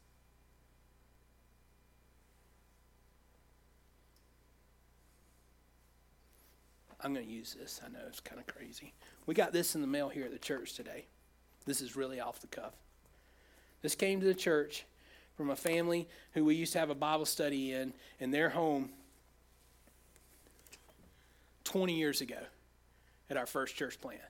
I'm 7.02 7.12
going 7.12 7.26
to 7.26 7.32
use 7.32 7.54
this. 7.54 7.80
I 7.84 7.88
know 7.88 7.98
it's 8.06 8.20
kind 8.20 8.40
of 8.40 8.46
crazy. 8.46 8.92
We 9.26 9.34
got 9.34 9.52
this 9.52 9.74
in 9.74 9.80
the 9.80 9.86
mail 9.86 10.08
here 10.08 10.24
at 10.24 10.32
the 10.32 10.38
church 10.38 10.74
today. 10.74 11.06
This 11.66 11.80
is 11.80 11.96
really 11.96 12.20
off 12.20 12.40
the 12.40 12.46
cuff. 12.46 12.74
This 13.82 13.94
came 13.94 14.20
to 14.20 14.26
the 14.26 14.34
church 14.34 14.84
from 15.36 15.50
a 15.50 15.56
family 15.56 16.08
who 16.34 16.44
we 16.44 16.54
used 16.54 16.72
to 16.74 16.78
have 16.78 16.90
a 16.90 16.94
Bible 16.94 17.26
study 17.26 17.72
in 17.72 17.92
in 18.20 18.30
their 18.30 18.50
home 18.50 18.90
20 21.64 21.94
years 21.94 22.20
ago 22.20 22.38
at 23.30 23.36
our 23.36 23.46
first 23.46 23.74
church 23.74 24.00
plant. 24.00 24.20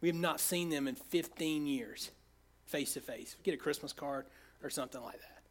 We 0.00 0.08
have 0.08 0.16
not 0.16 0.40
seen 0.40 0.70
them 0.70 0.86
in 0.86 0.94
15 0.94 1.66
years 1.66 2.10
face 2.66 2.94
to 2.94 3.00
face. 3.00 3.36
We 3.38 3.42
Get 3.42 3.54
a 3.54 3.62
Christmas 3.62 3.92
card 3.92 4.26
or 4.62 4.70
something 4.70 5.02
like 5.02 5.18
that. 5.18 5.42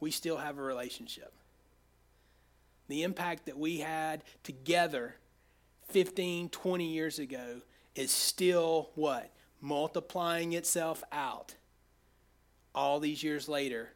We 0.00 0.10
still 0.10 0.36
have 0.36 0.58
a 0.58 0.62
relationship. 0.62 1.32
The 2.88 3.02
impact 3.02 3.46
that 3.46 3.58
we 3.58 3.78
had 3.78 4.22
together 4.42 5.16
15, 5.88 6.48
20 6.50 6.84
years 6.84 7.18
ago 7.18 7.60
is 7.94 8.10
still 8.10 8.90
what? 8.94 9.30
multiplying 9.60 10.52
itself 10.52 11.02
out 11.12 11.54
all 12.74 13.00
these 13.00 13.22
years 13.22 13.48
later, 13.48 13.90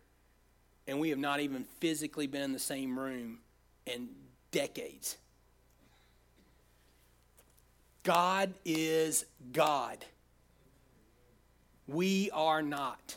and 0.86 0.98
we 0.98 1.10
have 1.10 1.18
not 1.18 1.40
even 1.40 1.64
physically 1.78 2.26
been 2.26 2.42
in 2.42 2.52
the 2.52 2.58
same 2.58 2.98
room 2.98 3.38
in 3.86 4.08
decades. 4.50 5.16
God 8.02 8.54
is 8.64 9.26
God. 9.52 10.04
We 11.86 12.30
are 12.32 12.62
not. 12.62 13.16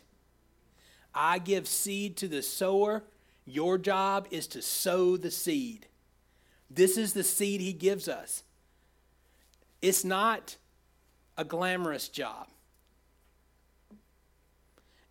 I 1.16 1.40
give 1.40 1.68
seed 1.68 2.18
to 2.18 2.28
the 2.28 2.42
sower. 2.42 3.04
Your 3.46 3.78
job 3.78 4.28
is 4.32 4.48
to 4.48 4.62
sow 4.62 5.18
the 5.18 5.32
seed. 5.32 5.88
This 6.70 6.98
is 6.98 7.14
the 7.14 7.24
seed 7.24 7.62
he 7.62 7.74
gives 7.74 8.08
us. 8.08 8.44
It's 9.82 10.04
not 10.04 10.58
a 11.38 11.44
glamorous 11.44 12.08
job. 12.08 12.48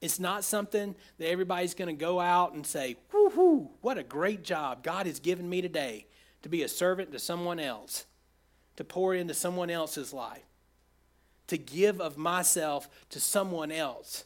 It's 0.01 0.19
not 0.19 0.43
something 0.43 0.97
that 1.19 1.29
everybody's 1.29 1.75
going 1.75 1.95
to 1.95 2.01
go 2.01 2.19
out 2.19 2.55
and 2.55 2.67
say, 2.67 2.97
whoo, 3.13 3.71
what 3.81 3.99
a 3.99 4.03
great 4.03 4.43
job 4.43 4.83
God 4.83 5.07
has 5.07 5.21
given 5.21 5.49
me 5.49 5.63
today 5.63 6.07
to 6.43 6.49
be 6.49 6.63
a 6.63 6.69
servant 6.69 7.13
to 7.13 7.19
someone 7.21 7.61
else, 7.61 8.07
to 8.77 8.83
pour 8.83 9.15
into 9.15 9.35
someone 9.35 9.71
else's 9.71 10.13
life, 10.13 10.43
to 11.47 11.57
give 11.57 12.01
of 12.01 12.17
myself 12.17 12.89
to 13.11 13.21
someone 13.21 13.71
else 13.71 14.25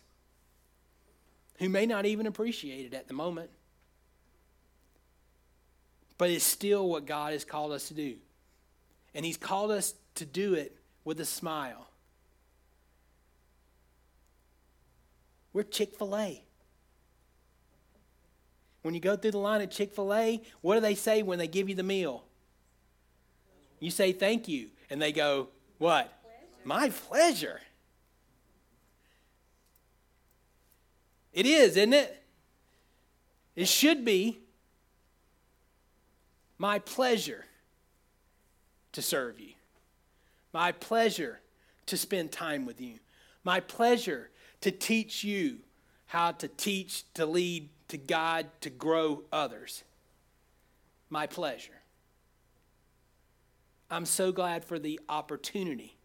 who 1.58 1.68
may 1.68 1.84
not 1.84 2.06
even 2.06 2.26
appreciate 2.26 2.86
it 2.86 2.94
at 2.94 3.08
the 3.08 3.14
moment. 3.14 3.50
But 6.18 6.30
it's 6.30 6.44
still 6.44 6.88
what 6.88 7.06
God 7.06 7.32
has 7.32 7.44
called 7.44 7.72
us 7.72 7.88
to 7.88 7.94
do. 7.94 8.16
And 9.14 9.24
He's 9.24 9.36
called 9.36 9.70
us 9.70 9.94
to 10.16 10.24
do 10.24 10.54
it 10.54 10.76
with 11.04 11.20
a 11.20 11.24
smile. 11.24 11.86
We're 15.52 15.62
Chick 15.62 15.96
fil 15.96 16.16
A. 16.16 16.42
When 18.82 18.94
you 18.94 19.00
go 19.00 19.16
through 19.16 19.32
the 19.32 19.38
line 19.38 19.62
at 19.62 19.70
Chick 19.70 19.92
fil 19.92 20.14
A, 20.14 20.42
what 20.60 20.74
do 20.74 20.80
they 20.80 20.94
say 20.94 21.22
when 21.22 21.38
they 21.38 21.48
give 21.48 21.68
you 21.68 21.74
the 21.74 21.82
meal? 21.82 22.24
You 23.80 23.90
say 23.90 24.12
thank 24.12 24.48
you. 24.48 24.68
And 24.90 25.02
they 25.02 25.12
go, 25.12 25.48
What? 25.78 26.12
Pleasure. 26.22 26.46
My 26.64 26.90
pleasure. 26.90 27.60
It 31.32 31.46
is, 31.46 31.76
isn't 31.76 31.92
it? 31.92 32.22
It 33.54 33.68
should 33.68 34.04
be 34.04 34.40
my 36.58 36.78
pleasure 36.78 37.44
to 38.92 39.02
serve 39.02 39.38
you. 39.40 39.52
My 40.52 40.72
pleasure 40.72 41.40
to 41.86 41.96
spend 41.96 42.32
time 42.32 42.64
with 42.66 42.80
you. 42.80 42.98
My 43.44 43.60
pleasure 43.60 44.30
to 44.62 44.70
teach 44.70 45.22
you 45.22 45.58
how 46.06 46.32
to 46.32 46.48
teach, 46.48 47.04
to 47.14 47.26
lead, 47.26 47.68
to 47.88 47.96
guide, 47.96 48.46
to 48.62 48.70
grow 48.70 49.22
others. 49.32 49.84
My 51.10 51.26
pleasure. 51.26 51.72
I'm 53.90 54.06
so 54.06 54.32
glad 54.32 54.64
for 54.64 54.78
the 54.78 54.98
opportunity 55.08 55.95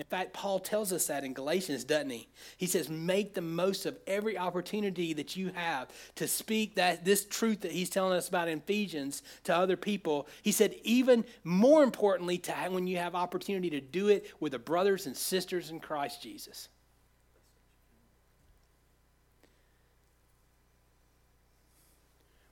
in 0.00 0.06
fact, 0.06 0.32
Paul 0.32 0.58
tells 0.60 0.94
us 0.94 1.08
that 1.08 1.24
in 1.24 1.34
Galatians, 1.34 1.84
doesn't 1.84 2.08
he? 2.08 2.26
He 2.56 2.66
says, 2.66 2.88
make 2.88 3.34
the 3.34 3.42
most 3.42 3.84
of 3.84 3.98
every 4.06 4.38
opportunity 4.38 5.12
that 5.12 5.36
you 5.36 5.50
have 5.50 5.88
to 6.14 6.26
speak 6.26 6.76
that 6.76 7.04
this 7.04 7.26
truth 7.26 7.60
that 7.60 7.72
he's 7.72 7.90
telling 7.90 8.16
us 8.16 8.28
about 8.28 8.48
in 8.48 8.58
Ephesians 8.58 9.22
to 9.44 9.54
other 9.54 9.76
people. 9.76 10.26
He 10.42 10.52
said, 10.52 10.74
even 10.84 11.26
more 11.44 11.82
importantly, 11.82 12.38
to 12.38 12.52
when 12.70 12.86
you 12.86 12.96
have 12.96 13.14
opportunity 13.14 13.68
to 13.70 13.80
do 13.80 14.08
it 14.08 14.32
with 14.40 14.52
the 14.52 14.58
brothers 14.58 15.04
and 15.04 15.14
sisters 15.14 15.70
in 15.70 15.80
Christ 15.80 16.22
Jesus. 16.22 16.68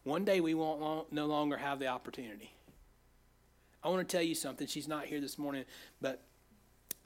One 0.04 0.24
day 0.26 0.40
we 0.40 0.52
won't 0.52 0.80
long, 0.80 1.04
no 1.11 1.24
longer 1.24 1.56
have 1.56 1.78
the 1.78 1.87
opportunity. 1.87 2.52
I 3.82 3.88
want 3.88 4.06
to 4.06 4.16
tell 4.16 4.24
you 4.24 4.34
something. 4.34 4.66
She's 4.66 4.88
not 4.88 5.06
here 5.06 5.20
this 5.20 5.38
morning, 5.38 5.64
but 6.00 6.22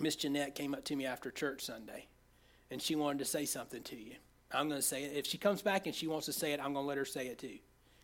Miss 0.03 0.17
Jeanette 0.17 0.57
came 0.57 0.75
up 0.75 0.85
to 0.85 0.97
me 0.97 1.07
after 1.07 1.31
church 1.31 1.63
Sunday, 1.63 2.09
and 2.71 2.83
she 2.83 2.97
wanted 2.97 3.21
to 3.21 3.25
say 3.25 3.45
something 3.45 3.83
to 3.85 3.97
you. 3.97 4.15
I'm 4.51 4.69
going 4.69 4.81
to 4.81 4.87
say 4.87 5.05
it. 5.05 5.13
If 5.17 5.27
she 5.27 5.39
comes 5.39 5.63
back 5.63 5.87
and 5.87 5.95
she 5.95 6.09
wants 6.09 6.27
to 6.27 6.33
say 6.33 6.53
it, 6.53 6.61
I'm 6.61 6.75
going 6.75 6.85
to 6.85 6.89
let 6.89 6.99
her 6.99 7.05
say 7.05 7.29
it 7.29 7.39
too, 7.39 7.59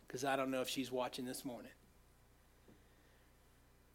because 0.07 0.23
I 0.23 0.37
don't 0.37 0.49
know 0.49 0.61
if 0.61 0.69
she's 0.69 0.91
watching 0.91 1.25
this 1.25 1.43
morning. 1.43 1.71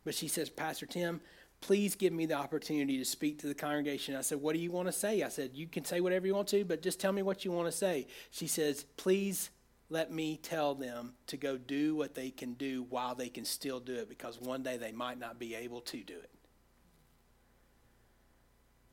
But 0.04 0.14
she 0.14 0.28
says, 0.28 0.50
Pastor 0.50 0.84
Tim, 0.84 1.22
please 1.62 1.96
give 1.96 2.12
me 2.12 2.26
the 2.26 2.34
opportunity 2.34 2.98
to 2.98 3.06
speak 3.06 3.38
to 3.38 3.46
the 3.46 3.54
congregation. 3.54 4.14
I 4.14 4.20
said, 4.20 4.40
What 4.42 4.54
do 4.54 4.60
you 4.60 4.70
want 4.70 4.86
to 4.86 4.92
say? 4.92 5.22
I 5.22 5.28
said, 5.30 5.52
You 5.54 5.66
can 5.66 5.86
say 5.86 6.02
whatever 6.02 6.26
you 6.26 6.34
want 6.34 6.48
to, 6.48 6.62
but 6.64 6.82
just 6.82 7.00
tell 7.00 7.12
me 7.12 7.22
what 7.22 7.46
you 7.46 7.52
want 7.52 7.68
to 7.68 7.72
say. 7.72 8.06
She 8.30 8.46
says, 8.46 8.84
Please 8.98 9.48
let 9.88 10.12
me 10.12 10.36
tell 10.36 10.74
them 10.74 11.14
to 11.28 11.38
go 11.38 11.56
do 11.56 11.96
what 11.96 12.14
they 12.14 12.30
can 12.30 12.52
do 12.52 12.84
while 12.90 13.14
they 13.14 13.30
can 13.30 13.46
still 13.46 13.80
do 13.80 13.94
it, 13.94 14.10
because 14.10 14.38
one 14.38 14.62
day 14.62 14.76
they 14.76 14.92
might 14.92 15.18
not 15.18 15.38
be 15.38 15.54
able 15.54 15.80
to 15.80 16.02
do 16.02 16.14
it. 16.14 16.30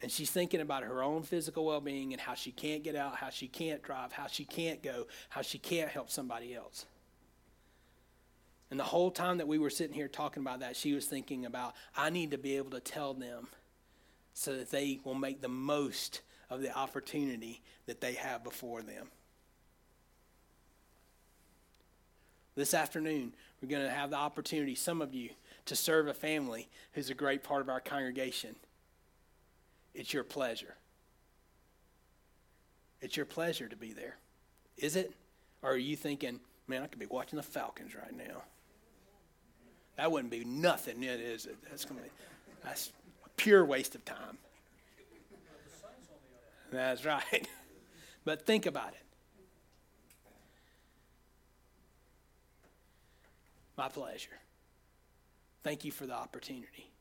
And 0.02 0.12
she's 0.12 0.32
thinking 0.32 0.62
about 0.62 0.84
her 0.84 1.04
own 1.04 1.22
physical 1.24 1.66
well 1.66 1.82
being 1.82 2.12
and 2.12 2.22
how 2.22 2.34
she 2.34 2.52
can't 2.52 2.84
get 2.84 2.96
out, 2.96 3.16
how 3.18 3.30
she 3.30 3.48
can't 3.48 3.84
drive, 3.84 4.12
how 4.12 4.28
she 4.28 4.46
can't 4.46 4.82
go, 4.82 5.08
how 5.30 5.42
she 5.42 5.60
can't 5.60 5.90
help 5.90 6.10
somebody 6.10 6.56
else. 6.56 6.86
And 8.72 8.80
the 8.80 8.86
whole 8.86 9.12
time 9.12 9.38
that 9.38 9.48
we 9.48 9.60
were 9.60 9.70
sitting 9.70 9.94
here 9.94 10.08
talking 10.08 10.42
about 10.42 10.62
that, 10.62 10.76
she 10.76 10.94
was 10.94 11.06
thinking 11.06 11.46
about, 11.46 11.76
I 11.96 12.10
need 12.10 12.32
to 12.32 12.38
be 12.38 12.58
able 12.58 12.72
to 12.72 12.80
tell 12.80 13.14
them 13.14 13.48
so 14.34 14.56
that 14.56 14.72
they 14.72 15.00
will 15.04 15.14
make 15.14 15.42
the 15.42 15.50
most 15.50 16.22
of 16.50 16.62
the 16.62 16.76
opportunity 16.76 17.62
that 17.86 18.02
they 18.02 18.14
have 18.14 18.44
before 18.44 18.82
them. 18.82 19.08
This 22.56 22.74
afternoon, 22.74 23.34
we're 23.62 23.70
going 23.70 23.86
to 23.86 23.92
have 23.92 24.10
the 24.10 24.18
opportunity, 24.18 24.76
some 24.76 25.02
of 25.02 25.14
you, 25.14 25.30
to 25.66 25.76
serve 25.76 26.08
a 26.08 26.14
family 26.14 26.68
who's 26.94 27.10
a 27.10 27.14
great 27.14 27.44
part 27.44 27.62
of 27.62 27.70
our 27.70 27.80
congregation 27.80 28.56
It's 29.94 30.14
your 30.14 30.24
pleasure. 30.24 30.76
It's 33.02 33.18
your 33.18 33.26
pleasure 33.26 33.68
to 33.68 33.76
be 33.76 33.94
there. 33.94 34.18
Is 34.78 34.96
it? 34.96 35.14
Or 35.62 35.72
are 35.72 35.78
you 35.78 35.96
thinking, 35.96 36.40
man, 36.68 36.84
I 36.84 36.88
could 36.88 37.00
be 37.00 37.06
watching 37.06 37.38
the 37.38 37.44
Falcons 37.44 37.94
right 37.96 38.16
now? 38.16 38.44
That 39.98 40.12
wouldn't 40.12 40.32
be 40.32 40.44
nothing, 40.46 41.04
is 41.04 41.46
it? 41.46 41.58
That's 41.70 41.86
going 41.86 41.98
to 41.98 42.04
be 42.04 42.12
that's 42.64 42.92
a 43.26 43.30
pure 43.30 43.66
waste 43.66 43.96
of 43.96 44.06
time. 44.06 44.38
That's 46.72 47.06
right. 47.06 47.48
But 48.24 48.46
think 48.46 48.68
about 48.68 48.90
it. 48.90 49.04
My 53.76 53.90
pleasure. 53.90 54.30
Thank 55.64 55.86
you 55.86 55.92
for 55.92 56.06
the 56.06 56.14
opportunity. 56.14 56.92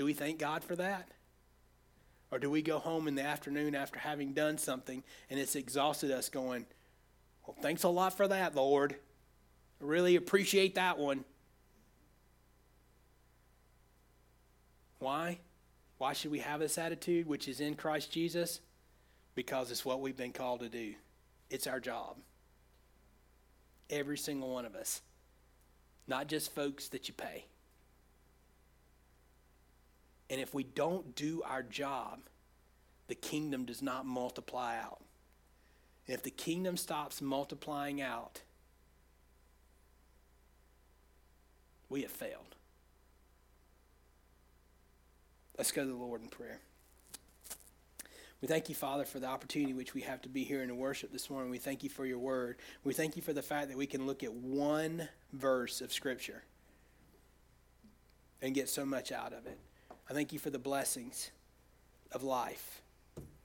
Do 0.00 0.06
we 0.06 0.14
thank 0.14 0.38
God 0.38 0.64
for 0.64 0.74
that? 0.76 1.08
Or 2.30 2.38
do 2.38 2.50
we 2.50 2.62
go 2.62 2.78
home 2.78 3.06
in 3.06 3.16
the 3.16 3.22
afternoon 3.22 3.74
after 3.74 3.98
having 3.98 4.32
done 4.32 4.56
something 4.56 5.04
and 5.28 5.38
it's 5.38 5.54
exhausted 5.54 6.10
us 6.10 6.30
going, 6.30 6.64
Well, 7.46 7.54
thanks 7.60 7.82
a 7.82 7.90
lot 7.90 8.16
for 8.16 8.26
that, 8.26 8.54
Lord. 8.54 8.96
I 9.78 9.84
really 9.84 10.16
appreciate 10.16 10.76
that 10.76 10.96
one. 10.96 11.26
Why? 15.00 15.40
Why 15.98 16.14
should 16.14 16.30
we 16.30 16.38
have 16.38 16.60
this 16.60 16.78
attitude, 16.78 17.26
which 17.26 17.46
is 17.46 17.60
in 17.60 17.74
Christ 17.74 18.10
Jesus? 18.10 18.60
Because 19.34 19.70
it's 19.70 19.84
what 19.84 20.00
we've 20.00 20.16
been 20.16 20.32
called 20.32 20.60
to 20.60 20.70
do. 20.70 20.94
It's 21.50 21.66
our 21.66 21.78
job. 21.78 22.16
Every 23.90 24.16
single 24.16 24.50
one 24.50 24.64
of 24.64 24.74
us. 24.74 25.02
Not 26.08 26.26
just 26.26 26.54
folks 26.54 26.88
that 26.88 27.06
you 27.06 27.12
pay. 27.12 27.44
And 30.30 30.40
if 30.40 30.54
we 30.54 30.62
don't 30.62 31.16
do 31.16 31.42
our 31.44 31.62
job, 31.62 32.20
the 33.08 33.16
kingdom 33.16 33.64
does 33.64 33.82
not 33.82 34.06
multiply 34.06 34.78
out. 34.78 35.02
And 36.06 36.14
if 36.14 36.22
the 36.22 36.30
kingdom 36.30 36.76
stops 36.76 37.20
multiplying 37.20 38.00
out, 38.00 38.40
we 41.88 42.02
have 42.02 42.12
failed. 42.12 42.54
Let's 45.58 45.72
go 45.72 45.82
to 45.82 45.90
the 45.90 45.96
Lord 45.96 46.22
in 46.22 46.28
prayer. 46.28 46.60
We 48.40 48.48
thank 48.48 48.68
you, 48.68 48.74
Father, 48.74 49.04
for 49.04 49.18
the 49.18 49.26
opportunity 49.26 49.74
which 49.74 49.92
we 49.92 50.00
have 50.02 50.22
to 50.22 50.28
be 50.28 50.44
here 50.44 50.64
to 50.64 50.74
worship 50.74 51.12
this 51.12 51.28
morning. 51.28 51.50
We 51.50 51.58
thank 51.58 51.82
you 51.82 51.90
for 51.90 52.06
your 52.06 52.18
word. 52.18 52.56
We 52.84 52.94
thank 52.94 53.16
you 53.16 53.22
for 53.22 53.32
the 53.34 53.42
fact 53.42 53.68
that 53.68 53.76
we 53.76 53.86
can 53.86 54.06
look 54.06 54.22
at 54.22 54.32
one 54.32 55.08
verse 55.32 55.80
of 55.80 55.92
Scripture 55.92 56.44
and 58.40 58.54
get 58.54 58.68
so 58.68 58.86
much 58.86 59.12
out 59.12 59.32
of 59.34 59.46
it. 59.46 59.58
I 60.10 60.12
thank 60.12 60.32
you 60.32 60.40
for 60.40 60.50
the 60.50 60.58
blessings 60.58 61.30
of 62.10 62.24
life, 62.24 62.82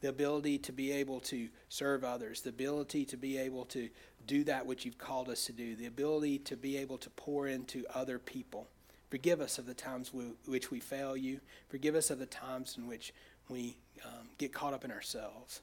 the 0.02 0.10
ability 0.10 0.58
to 0.58 0.72
be 0.72 0.92
able 0.94 1.20
to 1.20 1.50
serve 1.70 2.04
others, 2.04 2.42
the 2.42 2.50
ability 2.50 3.06
to 3.06 3.18
be 3.18 3.38
able 3.38 3.66
to 3.66 3.88
do 4.26 4.44
that 4.46 4.66
which 4.66 4.84
you've 4.84 4.98
called 4.98 5.30
us 5.30 5.46
to 5.46 5.54
do, 5.54 5.76
the 5.76 5.86
ability 5.86 6.40
to 6.40 6.58
be 6.58 6.78
able 6.78 6.98
to 6.98 7.10
pour 7.12 7.48
into 7.48 7.86
other 7.94 8.18
people. 8.18 8.68
Forgive 9.12 9.42
us 9.42 9.60
of 9.60 9.68
the 9.68 9.76
times 9.76 10.12
we, 10.12 10.24
which 10.48 10.72
we 10.72 10.80
fail 10.80 11.16
you. 11.16 11.40
Forgive 11.70 11.94
us 11.94 12.10
of 12.10 12.18
the 12.18 12.26
times 12.26 12.78
in 12.80 12.88
which 12.88 13.14
we 13.48 13.78
um, 14.04 14.28
get 14.40 14.52
caught 14.52 14.74
up 14.74 14.84
in 14.84 14.92
ourselves. 14.92 15.62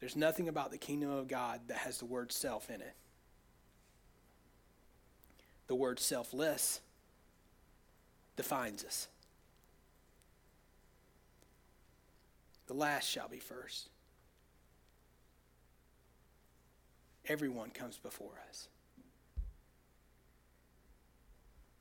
There's 0.00 0.16
nothing 0.16 0.48
about 0.48 0.70
the 0.70 0.78
kingdom 0.78 1.10
of 1.10 1.28
God 1.28 1.60
that 1.68 1.76
has 1.76 1.98
the 1.98 2.06
word 2.06 2.32
self 2.32 2.70
in 2.70 2.80
it. 2.80 2.94
The 5.66 5.74
word 5.74 6.00
selfless 6.00 6.80
defines 8.36 8.82
us. 8.84 9.08
The 12.68 12.74
last 12.74 13.08
shall 13.08 13.28
be 13.28 13.38
first. 13.38 13.88
Everyone 17.26 17.70
comes 17.70 17.98
before 17.98 18.40
us. 18.48 18.68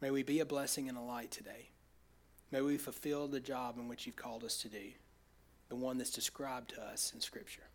May 0.01 0.11
we 0.11 0.23
be 0.23 0.39
a 0.39 0.45
blessing 0.45 0.89
and 0.89 0.97
a 0.97 1.01
light 1.01 1.31
today. 1.31 1.69
May 2.51 2.61
we 2.61 2.77
fulfill 2.77 3.27
the 3.27 3.39
job 3.39 3.77
in 3.77 3.87
which 3.87 4.05
you've 4.05 4.15
called 4.15 4.43
us 4.43 4.57
to 4.61 4.69
do, 4.69 4.91
the 5.69 5.75
one 5.75 5.97
that's 5.97 6.11
described 6.11 6.69
to 6.71 6.81
us 6.81 7.11
in 7.13 7.19
Scripture. 7.19 7.67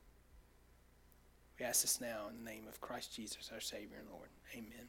We 1.58 1.66
ask 1.66 1.82
this 1.82 2.00
now 2.00 2.28
in 2.30 2.42
the 2.42 2.50
name 2.50 2.66
of 2.66 2.80
Christ 2.80 3.14
Jesus, 3.14 3.50
our 3.52 3.60
Savior 3.60 3.98
and 4.00 4.08
Lord. 4.10 4.28
Amen. 4.54 4.88